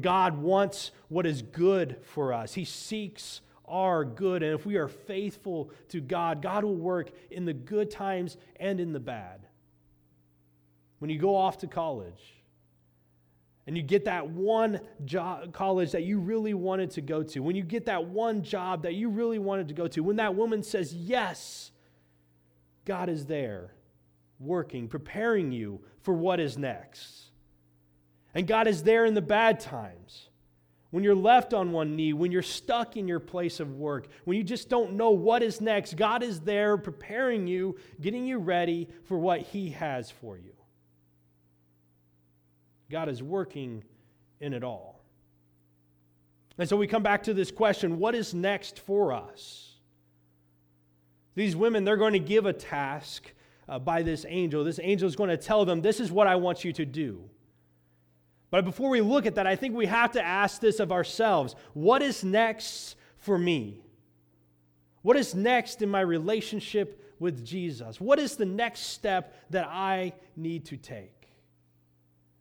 God 0.00 0.38
wants 0.38 0.92
what 1.08 1.26
is 1.26 1.42
good 1.42 1.96
for 2.04 2.32
us, 2.32 2.54
He 2.54 2.64
seeks 2.64 3.40
our 3.66 4.04
good. 4.04 4.44
And 4.44 4.54
if 4.54 4.64
we 4.64 4.76
are 4.76 4.86
faithful 4.86 5.72
to 5.88 6.00
God, 6.00 6.42
God 6.42 6.62
will 6.62 6.76
work 6.76 7.10
in 7.28 7.44
the 7.44 7.52
good 7.52 7.90
times 7.90 8.36
and 8.60 8.78
in 8.78 8.92
the 8.92 9.00
bad. 9.00 9.40
When 11.00 11.10
you 11.10 11.18
go 11.18 11.34
off 11.34 11.58
to 11.58 11.66
college, 11.66 12.22
and 13.66 13.76
you 13.76 13.82
get 13.82 14.04
that 14.04 14.28
one 14.28 14.78
job, 15.04 15.52
college 15.52 15.90
that 15.90 16.04
you 16.04 16.20
really 16.20 16.54
wanted 16.54 16.92
to 16.92 17.00
go 17.00 17.24
to, 17.24 17.40
when 17.40 17.56
you 17.56 17.64
get 17.64 17.86
that 17.86 18.04
one 18.04 18.44
job 18.44 18.84
that 18.84 18.94
you 18.94 19.08
really 19.08 19.40
wanted 19.40 19.66
to 19.66 19.74
go 19.74 19.88
to, 19.88 20.04
when 20.04 20.16
that 20.16 20.36
woman 20.36 20.62
says 20.62 20.94
yes, 20.94 21.72
God 22.84 23.08
is 23.08 23.26
there 23.26 23.72
working, 24.42 24.88
preparing 24.88 25.52
you 25.52 25.80
for 26.00 26.12
what 26.14 26.40
is 26.40 26.58
next. 26.58 27.30
And 28.34 28.46
God 28.46 28.66
is 28.66 28.82
there 28.82 29.04
in 29.04 29.14
the 29.14 29.22
bad 29.22 29.60
times. 29.60 30.28
When 30.90 31.04
you're 31.04 31.14
left 31.14 31.54
on 31.54 31.72
one 31.72 31.96
knee, 31.96 32.12
when 32.12 32.32
you're 32.32 32.42
stuck 32.42 32.98
in 32.98 33.08
your 33.08 33.20
place 33.20 33.60
of 33.60 33.76
work, 33.76 34.08
when 34.24 34.36
you 34.36 34.44
just 34.44 34.68
don't 34.68 34.92
know 34.94 35.10
what 35.10 35.42
is 35.42 35.60
next, 35.60 35.96
God 35.96 36.22
is 36.22 36.40
there 36.40 36.76
preparing 36.76 37.46
you, 37.46 37.76
getting 38.00 38.26
you 38.26 38.38
ready 38.38 38.88
for 39.04 39.18
what 39.18 39.40
He 39.40 39.70
has 39.70 40.10
for 40.10 40.36
you. 40.36 40.52
God 42.90 43.08
is 43.08 43.22
working 43.22 43.84
in 44.38 44.52
it 44.52 44.62
all. 44.62 45.02
And 46.58 46.68
so 46.68 46.76
we 46.76 46.86
come 46.86 47.02
back 47.02 47.22
to 47.22 47.34
this 47.34 47.50
question 47.50 47.98
what 47.98 48.14
is 48.14 48.34
next 48.34 48.78
for 48.78 49.12
us? 49.14 49.76
These 51.34 51.56
women, 51.56 51.84
they're 51.84 51.96
going 51.96 52.12
to 52.12 52.18
give 52.18 52.44
a 52.44 52.52
task 52.52 53.32
uh, 53.72 53.78
by 53.78 54.02
this 54.02 54.26
angel. 54.28 54.64
This 54.64 54.78
angel 54.82 55.08
is 55.08 55.16
going 55.16 55.30
to 55.30 55.36
tell 55.36 55.64
them, 55.64 55.80
This 55.80 55.98
is 55.98 56.12
what 56.12 56.26
I 56.26 56.36
want 56.36 56.62
you 56.62 56.72
to 56.74 56.84
do. 56.84 57.24
But 58.50 58.66
before 58.66 58.90
we 58.90 59.00
look 59.00 59.24
at 59.24 59.36
that, 59.36 59.46
I 59.46 59.56
think 59.56 59.74
we 59.74 59.86
have 59.86 60.12
to 60.12 60.22
ask 60.22 60.60
this 60.60 60.78
of 60.78 60.92
ourselves 60.92 61.56
What 61.72 62.02
is 62.02 62.22
next 62.22 62.96
for 63.16 63.38
me? 63.38 63.82
What 65.00 65.16
is 65.16 65.34
next 65.34 65.80
in 65.80 65.88
my 65.88 66.02
relationship 66.02 67.16
with 67.18 67.46
Jesus? 67.46 67.98
What 67.98 68.18
is 68.18 68.36
the 68.36 68.44
next 68.44 68.80
step 68.80 69.34
that 69.50 69.66
I 69.66 70.12
need 70.36 70.66
to 70.66 70.76
take? 70.76 71.28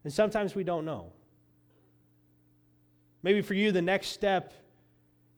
And 0.04 0.12
sometimes 0.12 0.54
we 0.54 0.66
don't 0.66 0.84
know. 0.84 1.14
Maybe 3.24 3.42
for 3.42 3.54
you, 3.54 3.72
the 3.72 3.82
next 3.82 4.08
step 4.10 4.54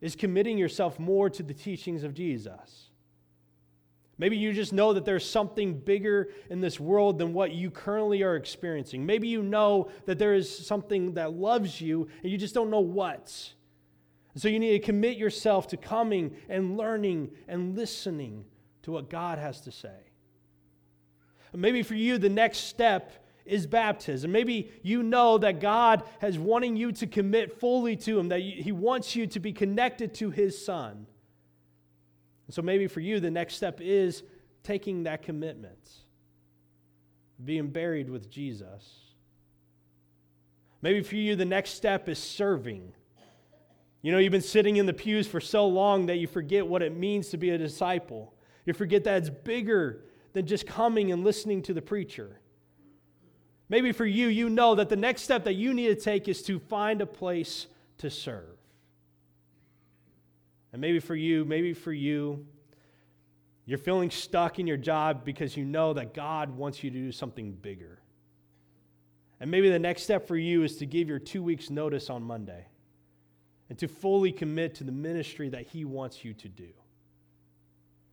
is 0.02 0.16
committing 0.16 0.58
yourself 0.58 1.00
more 1.00 1.30
to 1.30 1.44
the 1.44 1.54
teachings 1.54 2.04
of 2.04 2.14
Jesus. 2.14 2.90
Maybe 4.17 4.38
you 4.38 4.53
just 4.53 4.74
know 4.74 4.93
that 4.93 5.05
there's 5.05 5.27
something 5.27 5.74
bigger 5.79 6.29
in 6.50 6.62
this 6.62 6.79
world 6.79 7.17
than 7.17 7.34
what 7.34 7.51
you 7.51 7.72
currently 7.72 8.22
are 8.22 8.36
experiencing. 8.36 9.05
Maybe 9.05 9.27
you 9.27 9.41
know 9.41 9.89
that 10.05 10.20
there 10.20 10.36
is 10.36 10.65
something 10.65 11.15
that 11.15 11.34
loves 11.34 11.82
you 11.82 12.08
and 12.22 12.32
you 12.32 12.38
just 12.38 12.53
don't 12.53 12.70
know 12.70 12.79
what. 12.79 13.53
So 14.36 14.48
you 14.48 14.60
need 14.60 14.72
to 14.72 14.79
commit 14.79 15.17
yourself 15.17 15.67
to 15.67 15.77
coming 15.77 16.36
and 16.48 16.77
learning 16.77 17.32
and 17.48 17.75
listening 17.75 18.46
to 18.84 18.91
what 18.91 19.10
God 19.10 19.39
has 19.39 19.62
to 19.62 19.72
say. 19.72 20.12
Maybe 21.55 21.84
for 21.84 21.96
you, 21.96 22.17
the 22.17 22.29
next 22.29 22.60
step 22.60 23.12
is 23.46 23.67
baptism. 23.67 24.32
Maybe 24.32 24.72
you 24.82 25.03
know 25.03 25.38
that 25.38 25.60
God 25.60 26.03
has 26.20 26.39
wanting 26.39 26.75
you 26.75 26.91
to 26.93 27.08
commit 27.08 27.60
fully 27.60 27.96
to 27.98 28.17
Him, 28.17 28.29
that 28.29 28.39
He 28.39 28.72
wants 28.72 29.15
you 29.15 29.27
to 29.27 29.39
be 29.39 29.53
connected 29.53 30.13
to 30.15 30.32
His 30.32 30.63
Son. 30.63 31.05
And 32.48 32.54
so 32.54 32.62
maybe 32.62 32.88
for 32.88 33.00
you, 33.00 33.20
the 33.20 33.32
next 33.32 33.56
step 33.56 33.80
is 33.82 34.24
taking 34.64 35.04
that 35.04 35.22
commitment, 35.22 35.92
being 37.44 37.70
buried 37.70 38.10
with 38.10 38.30
Jesus. 38.30 39.04
Maybe 40.82 41.02
for 41.02 41.16
you, 41.16 41.36
the 41.36 41.46
next 41.46 41.72
step 41.72 42.10
is 42.10 42.20
serving. 42.20 42.94
You 44.02 44.12
know, 44.12 44.18
you've 44.18 44.32
been 44.32 44.42
sitting 44.42 44.76
in 44.76 44.86
the 44.86 44.94
pews 44.94 45.28
for 45.28 45.40
so 45.40 45.66
long 45.66 46.08
that 46.08 46.18
you 46.18 46.28
forget 46.28 46.68
what 46.68 46.82
it 46.82 46.96
means 46.96 47.30
to 47.30 47.38
be 47.38 47.52
a 47.52 47.58
disciple. 47.58 48.34
You 48.66 48.74
forget 48.74 49.06
that 49.06 49.18
it's 49.18 49.30
bigger 49.30 50.04
than 50.34 50.46
just 50.46 50.68
coming 50.68 51.12
and 51.12 51.24
listening 51.24 51.62
to 51.64 51.74
the 51.74 51.82
preacher. 51.82 52.40
Maybe 53.70 53.94
for 53.94 54.06
you, 54.06 54.28
you 54.28 54.50
know 54.50 54.76
that 54.76 54.90
the 54.90 54.98
next 54.98 55.22
step 55.22 55.46
that 55.46 55.54
you 55.54 55.74
need 55.74 55.88
to 55.88 55.96
take 55.96 56.28
is 56.28 56.42
to 56.44 56.60
find 56.60 57.02
a 57.02 57.06
place 57.06 57.68
to 58.00 58.10
serve. 58.10 58.52
And 60.74 60.82
maybe 60.82 61.00
for 61.00 61.15
you, 61.15 61.46
maybe 61.46 61.74
for 61.74 61.94
you, 61.94 62.46
you're 63.65 63.77
feeling 63.77 64.12
stuck 64.12 64.60
in 64.60 64.68
your 64.68 64.75
job 64.77 65.24
because 65.24 65.56
you 65.56 65.63
know 65.63 65.94
that 65.94 66.13
God 66.13 66.50
wants 66.50 66.84
you 66.84 66.89
to 66.89 66.98
do 66.98 67.12
something 67.12 67.53
bigger. 67.53 68.00
And 69.39 69.50
maybe 69.50 69.70
the 69.70 69.80
next 69.80 70.03
step 70.03 70.27
for 70.27 70.36
you 70.36 70.63
is 70.63 70.77
to 70.77 70.86
give 70.86 71.08
your 71.08 71.20
two 71.20 71.44
weeks' 71.44 71.70
notice 71.70 72.10
on 72.10 72.24
Monday 72.24 72.65
and 73.70 73.77
to 73.80 73.88
fully 73.88 74.32
commit 74.32 74.75
to 74.75 74.84
the 74.84 74.92
ministry 74.92 75.50
that 75.50 75.68
He 75.68 75.86
wants 75.86 76.25
you 76.25 76.34
to 76.34 76.50
do. 76.50 76.70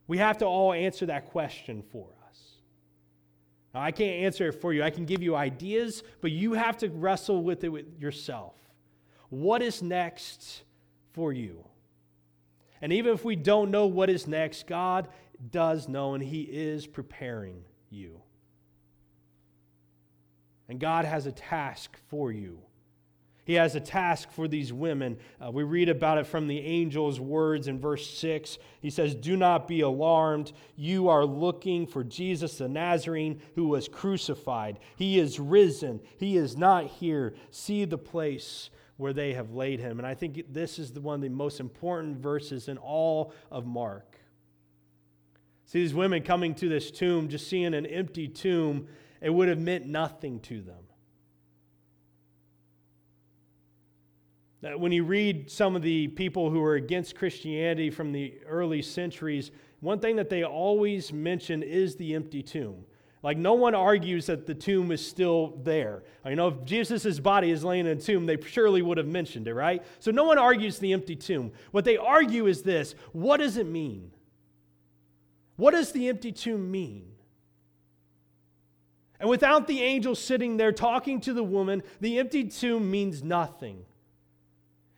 We 0.07 0.19
have 0.19 0.37
to 0.39 0.45
all 0.45 0.73
answer 0.73 1.05
that 1.07 1.31
question 1.31 1.83
for 1.91 2.07
us. 2.29 2.39
Now, 3.73 3.81
I 3.81 3.91
can't 3.91 4.23
answer 4.25 4.49
it 4.49 4.53
for 4.53 4.73
you. 4.73 4.83
I 4.83 4.89
can 4.89 5.05
give 5.05 5.23
you 5.23 5.35
ideas, 5.35 6.03
but 6.21 6.31
you 6.31 6.53
have 6.53 6.77
to 6.77 6.89
wrestle 6.89 7.43
with 7.43 7.63
it 7.63 7.69
with 7.69 7.99
yourself. 7.99 8.55
What 9.29 9.61
is 9.61 9.81
next 9.81 10.63
for 11.13 11.31
you? 11.31 11.65
And 12.81 12.91
even 12.93 13.13
if 13.13 13.23
we 13.23 13.35
don't 13.35 13.71
know 13.71 13.85
what 13.85 14.09
is 14.09 14.27
next, 14.27 14.67
God 14.67 15.07
does 15.49 15.87
know 15.87 16.13
and 16.13 16.23
He 16.23 16.41
is 16.41 16.87
preparing 16.87 17.63
you. 17.89 18.21
And 20.67 20.79
God 20.79 21.05
has 21.05 21.25
a 21.25 21.31
task 21.31 21.97
for 22.07 22.31
you. 22.31 22.59
He 23.43 23.53
has 23.55 23.75
a 23.75 23.81
task 23.81 24.31
for 24.31 24.47
these 24.47 24.71
women. 24.71 25.17
Uh, 25.43 25.51
we 25.51 25.63
read 25.63 25.89
about 25.89 26.19
it 26.19 26.27
from 26.27 26.47
the 26.47 26.63
angel's 26.63 27.19
words 27.19 27.67
in 27.67 27.79
verse 27.79 28.07
6. 28.17 28.57
He 28.81 28.89
says, 28.89 29.15
Do 29.15 29.35
not 29.35 29.67
be 29.67 29.81
alarmed. 29.81 30.53
You 30.75 31.09
are 31.09 31.25
looking 31.25 31.87
for 31.87 32.03
Jesus 32.03 32.59
the 32.59 32.69
Nazarene 32.69 33.41
who 33.55 33.67
was 33.67 33.87
crucified. 33.87 34.79
He 34.95 35.19
is 35.19 35.39
risen. 35.39 35.99
He 36.17 36.37
is 36.37 36.55
not 36.55 36.85
here. 36.85 37.33
See 37.49 37.83
the 37.83 37.97
place 37.97 38.69
where 39.01 39.13
they 39.13 39.33
have 39.33 39.51
laid 39.51 39.79
him. 39.79 39.97
And 39.97 40.07
I 40.07 40.13
think 40.13 40.53
this 40.53 40.77
is 40.77 40.91
the 40.91 41.01
one 41.01 41.15
of 41.15 41.21
the 41.21 41.29
most 41.29 41.59
important 41.59 42.17
verses 42.17 42.67
in 42.67 42.77
all 42.77 43.33
of 43.49 43.65
Mark. 43.65 44.19
See 45.65 45.79
these 45.79 45.95
women 45.95 46.21
coming 46.21 46.53
to 46.55 46.69
this 46.69 46.91
tomb, 46.91 47.27
just 47.27 47.47
seeing 47.47 47.73
an 47.73 47.87
empty 47.87 48.27
tomb, 48.27 48.87
it 49.19 49.31
would 49.31 49.49
have 49.49 49.57
meant 49.57 49.87
nothing 49.87 50.39
to 50.41 50.61
them. 50.61 50.83
That 54.61 54.79
When 54.79 54.91
you 54.91 55.03
read 55.03 55.49
some 55.49 55.75
of 55.75 55.81
the 55.81 56.07
people 56.09 56.51
who 56.51 56.59
were 56.59 56.75
against 56.75 57.15
Christianity 57.15 57.89
from 57.89 58.11
the 58.11 58.35
early 58.45 58.83
centuries, 58.83 59.49
one 59.79 59.97
thing 59.97 60.17
that 60.17 60.29
they 60.29 60.43
always 60.43 61.11
mention 61.11 61.63
is 61.63 61.95
the 61.95 62.13
empty 62.13 62.43
tomb. 62.43 62.85
Like, 63.23 63.37
no 63.37 63.53
one 63.53 63.75
argues 63.75 64.25
that 64.25 64.47
the 64.47 64.55
tomb 64.55 64.91
is 64.91 65.05
still 65.05 65.59
there. 65.63 66.03
You 66.25 66.35
know, 66.35 66.47
if 66.47 66.65
Jesus' 66.65 67.19
body 67.19 67.51
is 67.51 67.63
laying 67.63 67.85
in 67.85 67.97
a 67.97 68.01
tomb, 68.01 68.25
they 68.25 68.37
surely 68.41 68.81
would 68.81 68.97
have 68.97 69.07
mentioned 69.07 69.47
it, 69.47 69.53
right? 69.53 69.83
So, 69.99 70.09
no 70.09 70.23
one 70.23 70.39
argues 70.39 70.79
the 70.79 70.93
empty 70.93 71.15
tomb. 71.15 71.51
What 71.69 71.85
they 71.85 71.97
argue 71.97 72.47
is 72.47 72.63
this 72.63 72.95
what 73.11 73.37
does 73.37 73.57
it 73.57 73.67
mean? 73.67 74.11
What 75.55 75.71
does 75.71 75.91
the 75.91 76.09
empty 76.09 76.31
tomb 76.31 76.71
mean? 76.71 77.11
And 79.19 79.29
without 79.29 79.67
the 79.67 79.83
angel 79.83 80.15
sitting 80.15 80.57
there 80.57 80.71
talking 80.71 81.21
to 81.21 81.33
the 81.33 81.43
woman, 81.43 81.83
the 81.99 82.17
empty 82.17 82.45
tomb 82.45 82.89
means 82.89 83.21
nothing. 83.21 83.85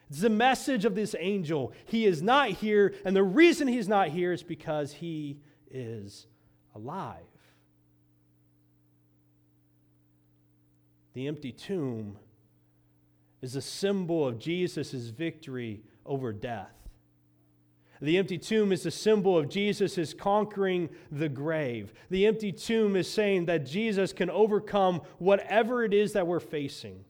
It's 0.10 0.22
the 0.22 0.30
message 0.30 0.86
of 0.86 0.96
this 0.96 1.14
angel. 1.20 1.74
He 1.88 2.06
is 2.06 2.22
not 2.22 2.50
here, 2.50 2.94
and 3.04 3.14
the 3.14 3.24
reason 3.24 3.68
he's 3.68 3.90
not 3.90 4.08
here 4.10 4.32
is 4.32 4.42
because 4.42 4.94
he 4.94 5.40
is 5.70 6.28
alive. 6.74 7.26
The 11.14 11.28
empty 11.28 11.52
tomb 11.52 12.18
is 13.42 13.56
a 13.56 13.62
symbol 13.62 14.28
of 14.28 14.40
Jesus' 14.40 14.94
victory 15.10 15.82
over 16.06 16.34
death. 16.34 16.72
The 18.02 18.18
empty 18.18 18.38
tomb 18.38 18.72
is 18.72 18.86
a 18.86 18.92
symbol 18.92 19.38
of 19.38 19.48
Jesus' 19.48 20.14
conquering 20.14 20.90
the 21.12 21.30
grave. 21.30 21.94
The 22.10 22.26
empty 22.26 22.52
tomb 22.52 22.96
is 22.96 23.10
saying 23.10 23.46
that 23.46 23.66
Jesus 23.66 24.12
can 24.12 24.30
overcome 24.30 25.02
whatever 25.20 25.86
it 25.86 25.94
is 25.94 26.14
that 26.14 26.28
we're 26.28 26.42
facing. 26.42 27.06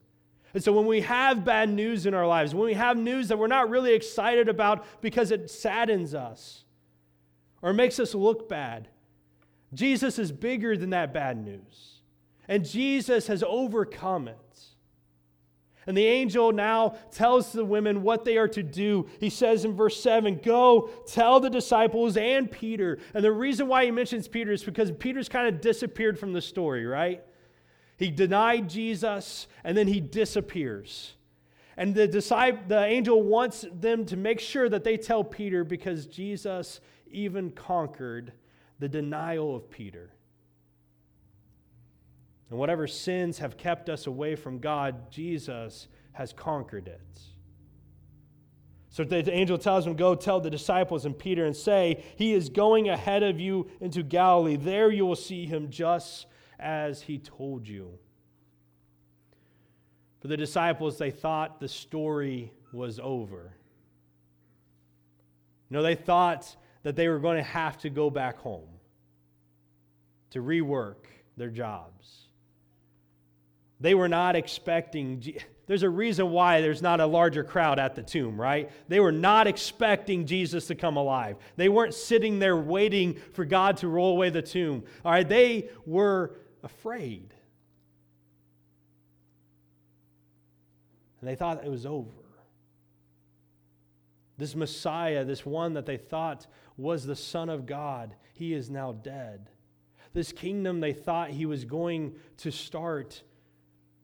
And 0.53 0.63
so 0.63 0.71
when 0.71 0.85
we 0.85 1.01
have 1.01 1.43
bad 1.43 1.69
news 1.69 2.05
in 2.05 2.13
our 2.13 2.27
lives, 2.27 2.53
when 2.53 2.65
we 2.65 2.75
have 2.75 2.95
news 2.95 3.29
that 3.29 3.39
we're 3.39 3.47
not 3.47 3.71
really 3.71 3.93
excited 3.93 4.49
about 4.49 4.85
because 5.01 5.31
it 5.31 5.49
saddens 5.49 6.13
us 6.13 6.63
or 7.63 7.73
makes 7.73 7.99
us 7.99 8.13
look 8.13 8.47
bad, 8.47 8.87
Jesus 9.73 10.19
is 10.19 10.31
bigger 10.31 10.77
than 10.77 10.91
that 10.91 11.11
bad 11.11 11.43
news. 11.43 12.01
And 12.47 12.65
Jesus 12.65 13.27
has 13.27 13.43
overcome 13.45 14.27
it. 14.27 14.37
And 15.85 15.97
the 15.97 16.05
angel 16.05 16.51
now 16.51 16.95
tells 17.11 17.51
the 17.51 17.65
women 17.65 18.03
what 18.03 18.23
they 18.23 18.37
are 18.37 18.47
to 18.49 18.63
do. 18.63 19.07
He 19.19 19.29
says 19.29 19.65
in 19.65 19.75
verse 19.75 20.01
7 20.01 20.39
Go 20.43 20.89
tell 21.05 21.39
the 21.39 21.49
disciples 21.49 22.15
and 22.15 22.49
Peter. 22.49 22.99
And 23.13 23.23
the 23.23 23.31
reason 23.31 23.67
why 23.67 23.85
he 23.85 23.91
mentions 23.91 24.27
Peter 24.27 24.51
is 24.51 24.63
because 24.63 24.91
Peter's 24.91 25.29
kind 25.29 25.53
of 25.53 25.61
disappeared 25.61 26.17
from 26.17 26.33
the 26.33 26.41
story, 26.41 26.85
right? 26.85 27.23
He 27.97 28.09
denied 28.09 28.69
Jesus 28.69 29.47
and 29.63 29.77
then 29.77 29.87
he 29.87 29.99
disappears. 29.99 31.13
And 31.75 31.95
the, 31.95 32.07
disciple, 32.07 32.63
the 32.67 32.83
angel 32.83 33.21
wants 33.23 33.65
them 33.73 34.05
to 34.05 34.15
make 34.15 34.39
sure 34.39 34.69
that 34.69 34.83
they 34.83 34.95
tell 34.95 35.23
Peter 35.23 35.63
because 35.63 36.05
Jesus 36.05 36.79
even 37.11 37.51
conquered 37.51 38.31
the 38.79 38.87
denial 38.87 39.55
of 39.55 39.69
Peter. 39.69 40.12
And 42.53 42.59
whatever 42.59 42.85
sins 42.85 43.39
have 43.39 43.57
kept 43.57 43.89
us 43.89 44.05
away 44.05 44.35
from 44.35 44.59
God, 44.59 45.09
Jesus 45.09 45.87
has 46.11 46.33
conquered 46.33 46.87
it. 46.87 47.19
So 48.91 49.03
the 49.03 49.27
angel 49.33 49.57
tells 49.57 49.87
him, 49.87 49.95
Go 49.95 50.13
tell 50.13 50.39
the 50.39 50.51
disciples 50.51 51.07
and 51.07 51.17
Peter 51.17 51.45
and 51.45 51.55
say, 51.55 52.03
He 52.15 52.31
is 52.31 52.49
going 52.49 52.89
ahead 52.89 53.23
of 53.23 53.39
you 53.39 53.71
into 53.81 54.03
Galilee. 54.03 54.55
There 54.55 54.91
you 54.91 55.03
will 55.03 55.15
see 55.15 55.47
him 55.47 55.71
just 55.71 56.27
as 56.59 57.01
he 57.01 57.17
told 57.17 57.67
you. 57.67 57.97
For 60.21 60.27
the 60.27 60.37
disciples, 60.37 60.99
they 60.99 61.09
thought 61.09 61.59
the 61.59 61.67
story 61.67 62.53
was 62.71 62.99
over. 62.99 63.57
You 65.71 65.77
know, 65.77 65.81
they 65.81 65.95
thought 65.95 66.55
that 66.83 66.95
they 66.95 67.07
were 67.07 67.17
going 67.17 67.37
to 67.37 67.43
have 67.43 67.79
to 67.79 67.89
go 67.89 68.11
back 68.11 68.37
home 68.37 68.69
to 70.29 70.43
rework 70.43 71.05
their 71.35 71.49
jobs. 71.49 72.27
They 73.83 73.95
were 73.95 74.07
not 74.07 74.37
expecting, 74.37 75.21
there's 75.67 75.83
a 75.83 75.89
reason 75.89 76.31
why 76.31 76.61
there's 76.61 76.81
not 76.81 77.01
a 77.01 77.05
larger 77.05 77.43
crowd 77.43 77.79
at 77.79 77.95
the 77.95 78.01
tomb, 78.01 78.39
right? 78.39 78.71
They 78.87 79.01
were 79.01 79.11
not 79.11 79.45
expecting 79.45 80.25
Jesus 80.25 80.67
to 80.67 80.75
come 80.75 80.95
alive. 80.95 81.35
They 81.57 81.67
weren't 81.67 81.93
sitting 81.93 82.39
there 82.39 82.55
waiting 82.55 83.19
for 83.33 83.43
God 83.43 83.75
to 83.77 83.89
roll 83.89 84.11
away 84.11 84.29
the 84.29 84.41
tomb. 84.41 84.85
All 85.03 85.11
right, 85.11 85.27
they 85.27 85.67
were 85.85 86.37
afraid. 86.63 87.33
And 91.19 91.29
they 91.29 91.35
thought 91.35 91.65
it 91.65 91.69
was 91.69 91.85
over. 91.85 92.09
This 94.37 94.55
Messiah, 94.55 95.25
this 95.25 95.45
one 95.45 95.73
that 95.73 95.85
they 95.85 95.97
thought 95.97 96.47
was 96.77 97.05
the 97.05 97.17
Son 97.17 97.49
of 97.49 97.65
God, 97.65 98.15
he 98.31 98.53
is 98.53 98.69
now 98.69 98.93
dead. 98.93 99.49
This 100.13 100.31
kingdom 100.31 100.79
they 100.79 100.93
thought 100.93 101.31
he 101.31 101.45
was 101.45 101.65
going 101.65 102.15
to 102.37 102.49
start, 102.49 103.23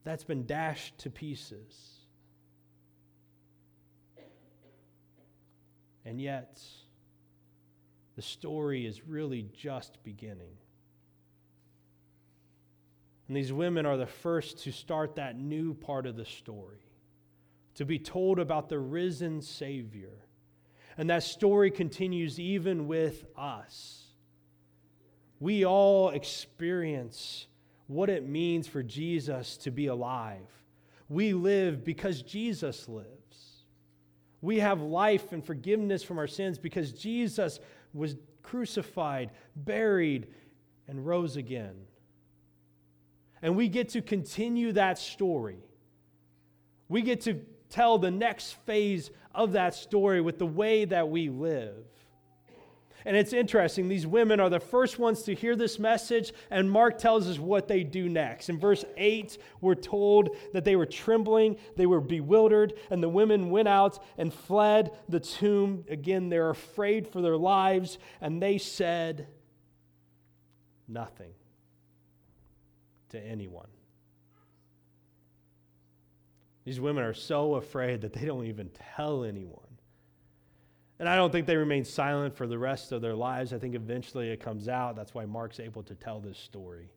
that's 0.09 0.23
been 0.23 0.47
dashed 0.47 0.97
to 0.97 1.11
pieces. 1.11 1.99
And 6.03 6.19
yet, 6.19 6.59
the 8.15 8.23
story 8.23 8.87
is 8.87 9.05
really 9.05 9.45
just 9.53 10.03
beginning. 10.03 10.57
And 13.27 13.37
these 13.37 13.53
women 13.53 13.85
are 13.85 13.97
the 13.97 14.07
first 14.07 14.63
to 14.63 14.71
start 14.71 15.17
that 15.17 15.37
new 15.37 15.75
part 15.75 16.07
of 16.07 16.15
the 16.15 16.25
story, 16.25 16.89
to 17.75 17.85
be 17.85 17.99
told 17.99 18.39
about 18.39 18.67
the 18.67 18.79
risen 18.79 19.43
Savior. 19.43 20.25
And 20.97 21.11
that 21.11 21.21
story 21.21 21.69
continues 21.69 22.39
even 22.39 22.87
with 22.87 23.25
us. 23.37 24.05
We 25.39 25.67
all 25.67 26.09
experience 26.09 27.45
what 27.89 28.08
it 28.08 28.30
means 28.30 28.67
for 28.67 28.84
Jesus 28.84 29.58
to 29.58 29.71
be 29.71 29.88
alive. 29.88 30.47
We 31.10 31.34
live 31.34 31.84
because 31.84 32.21
Jesus 32.21 32.88
lives. 32.88 33.08
We 34.41 34.60
have 34.60 34.80
life 34.80 35.32
and 35.32 35.43
forgiveness 35.43 36.04
from 36.04 36.19
our 36.19 36.28
sins 36.28 36.60
because 36.60 36.91
Jesus 36.91 37.60
was 37.91 38.15
crucified, 38.43 39.32
buried, 39.56 40.28
and 40.88 41.04
rose 41.04 41.36
again. 41.36 41.73
And 43.41 43.56
we 43.56 43.67
get 43.67 43.89
to 43.89 44.04
continue 44.04 44.71
that 44.73 44.99
story. 44.99 45.63
We 46.89 47.02
get 47.02 47.21
to 47.21 47.41
tell 47.71 47.97
the 47.97 48.12
next 48.12 48.52
phase 48.67 49.10
of 49.34 49.54
that 49.54 49.73
story 49.73 50.21
with 50.21 50.38
the 50.38 50.45
way 50.45 50.86
that 50.86 51.10
we 51.10 51.30
live. 51.30 51.86
And 53.05 53.15
it's 53.15 53.33
interesting, 53.33 53.88
these 53.88 54.05
women 54.05 54.39
are 54.39 54.49
the 54.49 54.59
first 54.59 54.99
ones 54.99 55.23
to 55.23 55.33
hear 55.33 55.55
this 55.55 55.79
message, 55.79 56.33
and 56.49 56.69
Mark 56.69 56.97
tells 56.97 57.27
us 57.27 57.39
what 57.39 57.67
they 57.67 57.83
do 57.83 58.09
next. 58.09 58.49
In 58.49 58.59
verse 58.59 58.83
8, 58.97 59.38
we're 59.62 59.75
told 59.75 60.35
that 60.53 60.65
they 60.65 60.75
were 60.75 60.85
trembling, 60.85 61.57
they 61.77 61.85
were 61.85 62.01
bewildered, 62.01 62.73
and 62.89 63.01
the 63.01 63.09
women 63.09 63.49
went 63.49 63.67
out 63.67 64.03
and 64.17 64.33
fled 64.33 64.91
the 65.07 65.19
tomb. 65.19 65.85
Again, 65.89 66.29
they're 66.29 66.49
afraid 66.49 67.07
for 67.07 67.21
their 67.21 67.38
lives, 67.38 67.97
and 68.19 68.41
they 68.41 68.57
said 68.57 69.27
nothing 70.88 71.31
to 73.09 73.19
anyone. 73.19 73.67
These 76.65 76.79
women 76.79 77.03
are 77.03 77.13
so 77.13 77.55
afraid 77.55 78.01
that 78.01 78.13
they 78.13 78.25
don't 78.25 78.45
even 78.45 78.69
tell 78.95 79.23
anyone. 79.23 79.68
And 80.99 81.07
I 81.07 81.15
don't 81.15 81.31
think 81.31 81.47
they 81.47 81.55
remain 81.55 81.85
silent 81.85 82.35
for 82.35 82.45
the 82.45 82.57
rest 82.57 82.91
of 82.91 83.01
their 83.01 83.15
lives. 83.15 83.53
I 83.53 83.57
think 83.57 83.73
eventually 83.73 84.29
it 84.29 84.41
comes 84.41 84.67
out. 84.67 84.97
That's 84.97 85.13
why 85.13 85.25
Mark's 85.25 85.59
able 85.59 85.81
to 85.83 85.95
tell 85.95 86.19
this 86.19 86.38
story. 86.38 86.91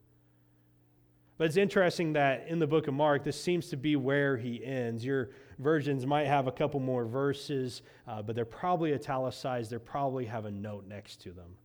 But 1.37 1.47
it's 1.47 1.57
interesting 1.57 2.13
that 2.13 2.47
in 2.47 2.59
the 2.59 2.67
book 2.67 2.87
of 2.87 2.93
Mark, 2.93 3.23
this 3.23 3.39
seems 3.41 3.69
to 3.69 3.77
be 3.77 3.95
where 3.95 4.37
he 4.37 4.63
ends. 4.63 5.03
Your 5.03 5.31
versions 5.57 6.05
might 6.05 6.27
have 6.27 6.47
a 6.47 6.51
couple 6.51 6.79
more 6.79 7.05
verses, 7.05 7.81
uh, 8.07 8.21
but 8.21 8.35
they're 8.35 8.45
probably 8.45 8.93
italicized. 8.93 9.71
They 9.71 9.77
probably 9.77 10.25
have 10.25 10.45
a 10.45 10.51
note 10.51 10.85
next 10.87 11.21
to 11.21 11.31
them. 11.31 11.55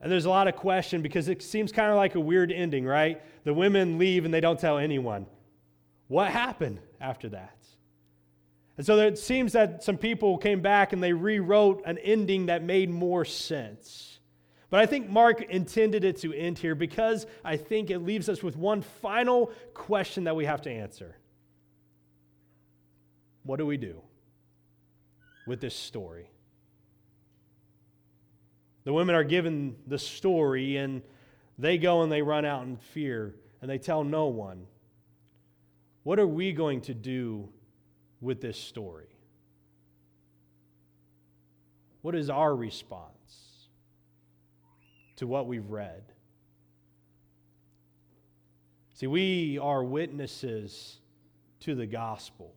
And 0.00 0.10
there's 0.10 0.24
a 0.24 0.30
lot 0.30 0.48
of 0.48 0.56
question 0.56 1.02
because 1.02 1.28
it 1.28 1.42
seems 1.42 1.72
kind 1.72 1.90
of 1.90 1.96
like 1.96 2.14
a 2.14 2.20
weird 2.20 2.52
ending, 2.52 2.86
right? 2.86 3.20
The 3.44 3.52
women 3.52 3.98
leave 3.98 4.24
and 4.24 4.32
they 4.32 4.40
don't 4.40 4.58
tell 4.58 4.78
anyone. 4.78 5.26
What 6.08 6.30
happened 6.30 6.80
after 7.00 7.28
that? 7.30 7.56
And 8.76 8.84
so 8.84 8.98
it 8.98 9.18
seems 9.18 9.52
that 9.52 9.82
some 9.82 9.96
people 9.96 10.36
came 10.36 10.60
back 10.60 10.92
and 10.92 11.02
they 11.02 11.12
rewrote 11.12 11.82
an 11.86 11.98
ending 11.98 12.46
that 12.46 12.62
made 12.62 12.90
more 12.90 13.24
sense. 13.24 14.18
But 14.68 14.80
I 14.80 14.86
think 14.86 15.08
Mark 15.08 15.42
intended 15.42 16.04
it 16.04 16.18
to 16.18 16.34
end 16.34 16.58
here 16.58 16.74
because 16.74 17.26
I 17.44 17.56
think 17.56 17.90
it 17.90 18.00
leaves 18.00 18.28
us 18.28 18.42
with 18.42 18.56
one 18.56 18.82
final 18.82 19.52
question 19.72 20.24
that 20.24 20.36
we 20.36 20.44
have 20.44 20.62
to 20.62 20.70
answer. 20.70 21.16
What 23.44 23.58
do 23.58 23.64
we 23.64 23.76
do 23.76 24.02
with 25.46 25.60
this 25.60 25.74
story? 25.74 26.30
The 28.84 28.92
women 28.92 29.14
are 29.14 29.24
given 29.24 29.76
the 29.86 29.98
story, 29.98 30.76
and 30.76 31.02
They 31.58 31.78
go 31.78 32.02
and 32.02 32.12
they 32.12 32.22
run 32.22 32.44
out 32.44 32.64
in 32.64 32.76
fear 32.76 33.34
and 33.60 33.70
they 33.70 33.78
tell 33.78 34.04
no 34.04 34.26
one. 34.26 34.66
What 36.02 36.18
are 36.18 36.26
we 36.26 36.52
going 36.52 36.82
to 36.82 36.94
do 36.94 37.48
with 38.20 38.40
this 38.40 38.58
story? 38.58 39.08
What 42.02 42.14
is 42.14 42.30
our 42.30 42.54
response 42.54 43.68
to 45.16 45.26
what 45.26 45.46
we've 45.46 45.70
read? 45.70 46.02
See, 48.94 49.06
we 49.06 49.58
are 49.58 49.82
witnesses 49.84 50.98
to 51.60 51.74
the 51.74 51.86
gospel. 51.86 52.54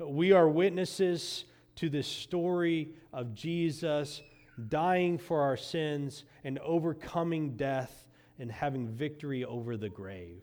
We 0.00 0.32
are 0.32 0.48
witnesses 0.48 1.44
to 1.76 1.88
the 1.88 2.02
story 2.02 2.94
of 3.12 3.34
Jesus 3.34 4.22
dying 4.68 5.18
for 5.18 5.42
our 5.42 5.56
sins 5.56 6.24
and 6.42 6.58
overcoming 6.60 7.56
death 7.56 8.08
and 8.38 8.50
having 8.50 8.88
victory 8.88 9.44
over 9.44 9.76
the 9.76 9.88
grave. 9.88 10.42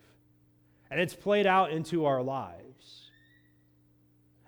And 0.91 0.99
it's 0.99 1.15
played 1.15 1.47
out 1.47 1.71
into 1.71 2.05
our 2.05 2.21
lives. 2.21 3.09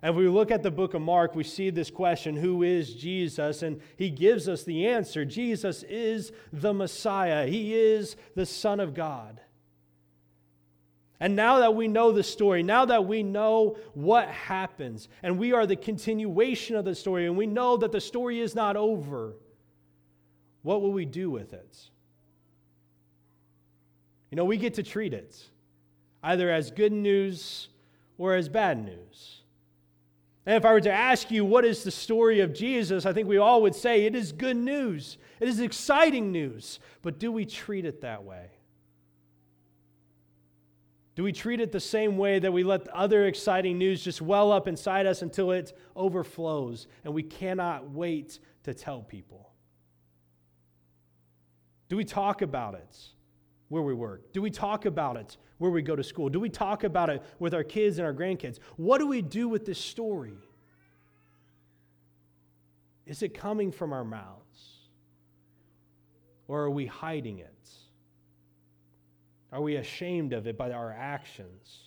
And 0.02 0.10
if 0.10 0.18
we 0.18 0.28
look 0.28 0.52
at 0.52 0.62
the 0.62 0.70
book 0.70 0.94
of 0.94 1.02
Mark, 1.02 1.34
we 1.34 1.46
see 1.46 1.70
this 1.70 1.90
question 1.90 2.36
who 2.36 2.62
is 2.62 2.94
Jesus? 2.94 3.64
And 3.64 3.80
he 3.96 4.10
gives 4.10 4.50
us 4.50 4.64
the 4.64 4.86
answer 4.86 5.24
Jesus 5.24 5.84
is 5.84 6.34
the 6.52 6.74
Messiah, 6.74 7.48
he 7.48 7.74
is 7.74 8.18
the 8.36 8.46
Son 8.46 8.82
of 8.82 8.94
God. 8.94 9.40
And 11.22 11.38
now 11.38 11.60
that 11.60 11.74
we 11.74 11.88
know 11.88 12.12
the 12.12 12.24
story, 12.24 12.64
now 12.64 12.84
that 12.84 13.06
we 13.06 13.24
know 13.24 13.78
what 13.94 14.28
happens, 14.28 15.08
and 15.22 15.40
we 15.40 15.54
are 15.54 15.66
the 15.66 15.78
continuation 15.78 16.76
of 16.76 16.84
the 16.84 16.96
story, 16.96 17.26
and 17.26 17.38
we 17.38 17.48
know 17.48 17.78
that 17.78 17.94
the 17.94 18.02
story 18.02 18.42
is 18.42 18.54
not 18.54 18.76
over, 18.76 19.38
what 20.64 20.82
will 20.82 20.92
we 20.92 21.06
do 21.06 21.32
with 21.32 21.54
it? 21.54 21.78
You 24.32 24.36
know, 24.36 24.44
we 24.44 24.58
get 24.58 24.74
to 24.74 24.84
treat 24.84 25.14
it 25.14 25.48
either 26.24 26.50
as 26.50 26.72
good 26.72 26.94
news 26.94 27.68
or 28.18 28.36
as 28.36 28.48
bad 28.48 28.84
news. 28.84 29.42
And 30.46 30.56
if 30.56 30.66
I 30.66 30.74
were 30.74 30.82
to 30.82 30.92
ask 30.92 31.32
you, 31.32 31.46
what 31.46 31.66
is 31.66 31.84
the 31.84 31.92
story 31.92 32.40
of 32.40 32.54
Jesus? 32.54 33.06
I 33.06 33.14
think 33.14 33.28
we 33.28 33.38
all 33.38 33.62
would 33.62 33.76
say 33.76 34.06
it 34.06 34.16
is 34.16 34.32
good 34.32 34.58
news. 34.58 35.18
It 35.40 35.48
is 35.48 35.60
exciting 35.60 36.32
news. 36.32 36.80
But 37.02 37.20
do 37.20 37.32
we 37.32 37.46
treat 37.46 37.86
it 37.86 38.02
that 38.02 38.24
way? 38.24 38.48
Do 41.16 41.24
we 41.24 41.32
treat 41.32 41.60
it 41.60 41.72
the 41.72 41.80
same 41.80 42.18
way 42.18 42.40
that 42.40 42.52
we 42.52 42.64
let 42.64 42.88
other 42.90 43.28
exciting 43.28 43.78
news 43.78 44.04
just 44.04 44.22
well 44.22 44.52
up 44.52 44.68
inside 44.68 45.06
us 45.06 45.22
until 45.22 45.52
it 45.52 45.78
overflows 45.96 46.88
and 47.04 47.14
we 47.14 47.24
cannot 47.24 47.92
wait 47.92 48.40
to 48.64 48.74
tell 48.74 49.02
people? 49.02 49.52
Do 51.88 51.98
we 51.98 52.04
talk 52.04 52.42
about 52.42 52.74
it 52.74 52.98
where 53.74 53.82
we 53.82 53.96
work? 53.96 54.32
Do 54.34 54.42
we 54.44 54.52
talk 54.52 54.86
about 54.86 55.18
it 55.18 55.36
where 55.58 55.72
we 55.72 55.82
go 55.82 55.96
to 55.96 56.04
school? 56.04 56.30
Do 56.30 56.40
we 56.40 56.48
talk 56.48 56.84
about 56.84 57.10
it 57.10 57.24
with 57.40 57.56
our 57.56 57.64
kids 57.64 57.98
and 57.98 58.06
our 58.06 58.14
grandkids? 58.14 58.60
What 58.78 59.00
do 59.00 59.08
we 59.08 59.24
do 59.24 59.50
with 59.50 59.66
this 59.66 59.80
story? 59.80 60.38
Is 63.08 63.24
it 63.24 63.34
coming 63.34 63.72
from 63.72 63.92
our 63.92 64.04
mouths? 64.04 64.78
Or 66.48 66.62
are 66.62 66.70
we 66.70 66.86
hiding 66.86 67.40
it? 67.40 67.70
Are 69.52 69.60
we 69.60 69.78
ashamed 69.78 70.34
of 70.34 70.46
it 70.46 70.56
by 70.56 70.72
our 70.72 70.92
actions? 70.92 71.80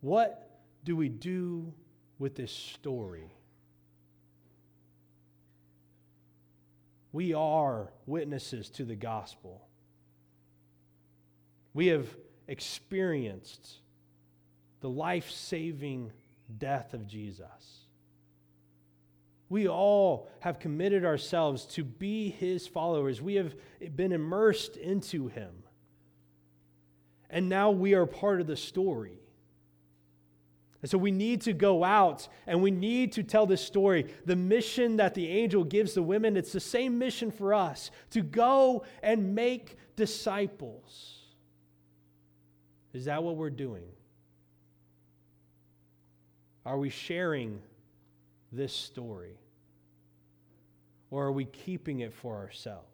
What 0.00 0.60
do 0.84 0.94
we 0.94 1.08
do 1.08 1.74
with 2.20 2.36
this 2.36 2.52
story? 2.52 3.34
We 7.10 7.34
are 7.34 7.92
witnesses 8.06 8.70
to 8.70 8.84
the 8.84 8.94
gospel. 8.94 9.66
We 11.74 11.88
have 11.88 12.06
experienced 12.48 13.76
the 14.80 14.90
life 14.90 15.30
saving 15.30 16.12
death 16.58 16.92
of 16.92 17.06
Jesus. 17.06 17.86
We 19.48 19.68
all 19.68 20.30
have 20.40 20.58
committed 20.58 21.04
ourselves 21.04 21.66
to 21.74 21.84
be 21.84 22.30
his 22.30 22.66
followers. 22.66 23.20
We 23.20 23.34
have 23.34 23.54
been 23.94 24.12
immersed 24.12 24.76
into 24.76 25.28
him. 25.28 25.50
And 27.28 27.48
now 27.48 27.70
we 27.70 27.94
are 27.94 28.06
part 28.06 28.40
of 28.40 28.46
the 28.46 28.56
story. 28.56 29.18
And 30.82 30.90
so 30.90 30.98
we 30.98 31.12
need 31.12 31.42
to 31.42 31.52
go 31.52 31.84
out 31.84 32.28
and 32.46 32.60
we 32.60 32.70
need 32.70 33.12
to 33.12 33.22
tell 33.22 33.46
this 33.46 33.64
story. 33.64 34.12
The 34.26 34.36
mission 34.36 34.96
that 34.96 35.14
the 35.14 35.28
angel 35.28 35.64
gives 35.64 35.94
the 35.94 36.02
women, 36.02 36.36
it's 36.36 36.52
the 36.52 36.60
same 36.60 36.98
mission 36.98 37.30
for 37.30 37.54
us 37.54 37.90
to 38.10 38.20
go 38.20 38.84
and 39.02 39.34
make 39.34 39.76
disciples. 39.96 41.21
Is 42.92 43.06
that 43.06 43.22
what 43.22 43.36
we're 43.36 43.50
doing? 43.50 43.84
Are 46.64 46.78
we 46.78 46.90
sharing 46.90 47.60
this 48.52 48.72
story? 48.72 49.38
Or 51.10 51.26
are 51.26 51.32
we 51.32 51.44
keeping 51.44 52.00
it 52.00 52.12
for 52.12 52.36
ourselves? 52.36 52.86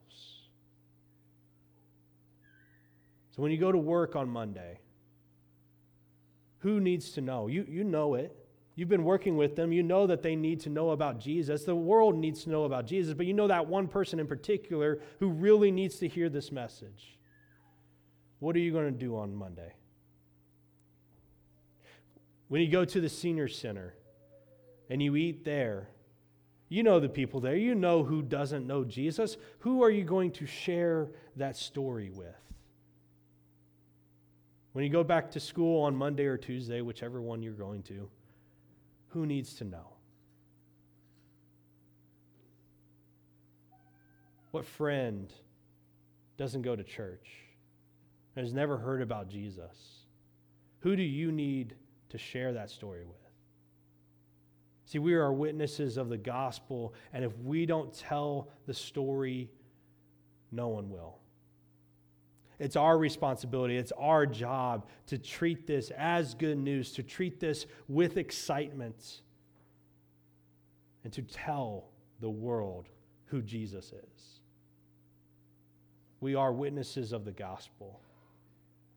So 3.37 3.42
when 3.42 3.52
you 3.52 3.58
go 3.58 3.70
to 3.70 3.78
work 3.78 4.16
on 4.16 4.28
Monday, 4.28 4.80
who 6.58 6.80
needs 6.80 7.11
to 7.12 7.20
know? 7.20 7.46
You, 7.46 7.64
you 7.68 7.84
know 7.84 8.14
it. 8.14 8.34
You've 8.74 8.88
been 8.88 9.04
working 9.04 9.37
with 9.37 9.56
them. 9.56 9.72
You 9.72 9.82
know 9.82 10.06
that 10.06 10.22
they 10.22 10.37
need 10.37 10.61
to 10.61 10.70
know 10.70 10.90
about 10.90 11.20
Jesus. 11.20 11.64
The 11.64 11.74
world 11.74 12.16
needs 12.16 12.44
to 12.44 12.50
know 12.50 12.64
about 12.64 12.87
Jesus, 12.87 13.14
but 13.14 13.26
you 13.26 13.34
know 13.34 13.48
that 13.48 13.66
one 13.66 13.88
person 13.88 14.20
in 14.20 14.26
particular 14.26 15.00
who 15.20 15.28
really 15.28 15.70
needs 15.70 15.96
to 15.96 16.08
hear 16.08 16.28
this 16.28 16.50
message. 16.50 17.18
What 18.40 18.54
are 18.56 18.61
you 18.61 18.72
going 18.72 18.87
to 18.87 18.98
do 18.98 19.16
on 19.16 19.34
Monday? 19.34 19.72
When 22.48 22.62
you 22.62 22.68
go 22.68 22.84
to 22.84 23.00
the 23.00 23.08
senior 23.08 23.48
center 23.48 23.94
and 24.90 25.02
you 25.02 25.16
eat 25.16 25.44
there, 25.44 25.88
you 26.68 26.82
know 26.82 27.00
the 27.00 27.08
people 27.08 27.40
there. 27.40 27.56
You 27.56 27.74
know 27.74 28.02
who 28.02 28.22
doesn't 28.22 28.66
know 28.66 28.84
Jesus. 28.84 29.37
Who 29.61 29.82
are 29.82 29.90
you 29.90 30.04
going 30.04 30.32
to 30.32 30.46
share 30.46 31.08
that 31.37 31.56
story 31.56 32.11
with? 32.11 32.34
When 34.72 34.84
you 34.84 34.90
go 34.90 35.02
back 35.02 35.30
to 35.32 35.40
school 35.40 35.82
on 35.82 35.96
Monday 35.96 36.26
or 36.26 36.37
Tuesday, 36.37 36.82
whichever 36.82 37.20
one 37.20 37.42
you're 37.42 37.52
going 37.52 37.82
to, 37.84 38.08
who 39.08 39.26
needs 39.26 39.54
to 39.54 39.64
know? 39.64 39.92
What 44.50 44.64
friend 44.64 45.32
doesn't 46.37 46.62
go 46.62 46.76
to 46.76 46.84
church 46.84 47.28
and 48.37 48.44
has 48.44 48.54
never 48.54 48.76
heard 48.76 49.02
about 49.02 49.28
Jesus? 49.28 50.04
Who 50.80 50.96
do 50.96 51.02
you 51.02 51.32
need 51.32 51.74
to 52.11 52.18
share 52.18 52.53
that 52.53 52.71
story 52.71 53.05
with? 53.05 53.16
See, 54.87 54.99
we 54.99 55.14
are 55.14 55.33
witnesses 55.33 55.99
of 55.99 56.09
the 56.09 56.16
gospel, 56.16 56.94
and 57.12 57.23
if 57.23 57.37
we 57.38 57.66
don't 57.66 57.92
tell 57.92 58.49
the 58.66 58.73
story, 58.73 59.51
no 60.51 60.68
one 60.68 60.88
will. 60.88 61.18
It's 62.59 62.75
our 62.75 62.99
responsibility, 62.99 63.77
it's 63.77 63.92
our 63.92 64.27
job 64.27 64.87
to 65.09 65.18
treat 65.18 65.66
this 65.66 65.90
as 65.90 66.35
good 66.35 66.59
news, 66.59 66.92
to 66.92 67.03
treat 67.03 67.38
this 67.38 67.66
with 67.87 68.16
excitement, 68.16 69.21
and 71.05 71.12
to 71.12 71.23
tell 71.23 71.90
the 72.21 72.31
world 72.31 72.88
who 73.27 73.42
Jesus 73.42 73.92
is. 73.92 74.40
We 76.21 76.35
are 76.35 76.53
witnesses 76.53 77.12
of 77.12 77.25
the 77.25 77.33
gospel, 77.33 78.01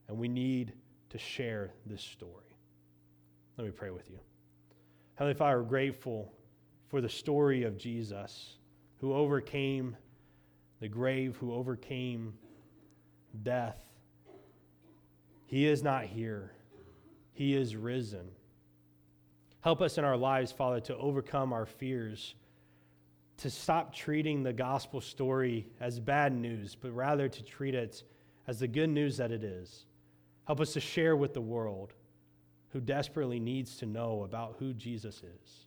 and 0.08 0.17
we 0.17 0.28
need 0.28 0.74
to 1.10 1.17
share 1.17 1.71
this 1.86 2.02
story. 2.02 2.50
Let 3.62 3.67
me 3.67 3.74
pray 3.78 3.91
with 3.91 4.10
you. 4.10 4.17
Heavenly 5.13 5.36
Father, 5.36 5.62
we're 5.62 5.69
grateful 5.69 6.34
for 6.88 7.00
the 7.00 7.08
story 7.08 7.62
of 7.62 7.78
Jesus 7.78 8.58
who 9.00 9.13
overcame 9.13 9.95
the 10.80 10.88
grave, 10.88 11.38
who 11.39 11.54
overcame 11.54 12.34
death. 13.43 13.78
He 15.45 15.67
is 15.67 15.84
not 15.84 16.06
here, 16.06 16.54
He 17.34 17.54
is 17.56 17.76
risen. 17.76 18.32
Help 19.60 19.80
us 19.80 20.00
in 20.00 20.06
our 20.06 20.17
lives, 20.17 20.52
Father, 20.52 20.80
to 20.80 20.97
overcome 20.97 21.54
our 21.54 21.67
fears, 21.67 22.34
to 23.38 23.52
stop 23.52 23.93
treating 23.93 24.41
the 24.41 24.54
gospel 24.54 25.02
story 25.02 25.67
as 25.80 26.00
bad 26.00 26.34
news, 26.34 26.74
but 26.74 26.95
rather 26.95 27.30
to 27.30 27.43
treat 27.43 27.76
it 27.76 28.02
as 28.47 28.58
the 28.58 28.67
good 28.67 28.89
news 28.89 29.17
that 29.17 29.32
it 29.32 29.43
is. 29.43 29.86
Help 30.45 30.62
us 30.62 30.74
to 30.74 30.80
share 30.80 31.15
with 31.15 31.36
the 31.36 31.41
world 31.41 31.93
who 32.71 32.79
desperately 32.79 33.39
needs 33.39 33.77
to 33.77 33.86
know 33.86 34.23
about 34.23 34.55
who 34.60 34.73
Jesus 34.73 35.17
is. 35.17 35.65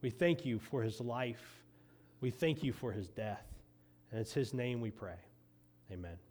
We 0.00 0.10
thank 0.10 0.44
you 0.44 0.58
for 0.58 0.82
his 0.82 1.00
life. 1.00 1.62
We 2.20 2.30
thank 2.30 2.62
you 2.62 2.72
for 2.72 2.92
his 2.92 3.08
death. 3.08 3.46
And 4.10 4.20
it's 4.20 4.32
his 4.32 4.54
name 4.54 4.80
we 4.80 4.90
pray. 4.90 5.18
Amen. 5.92 6.27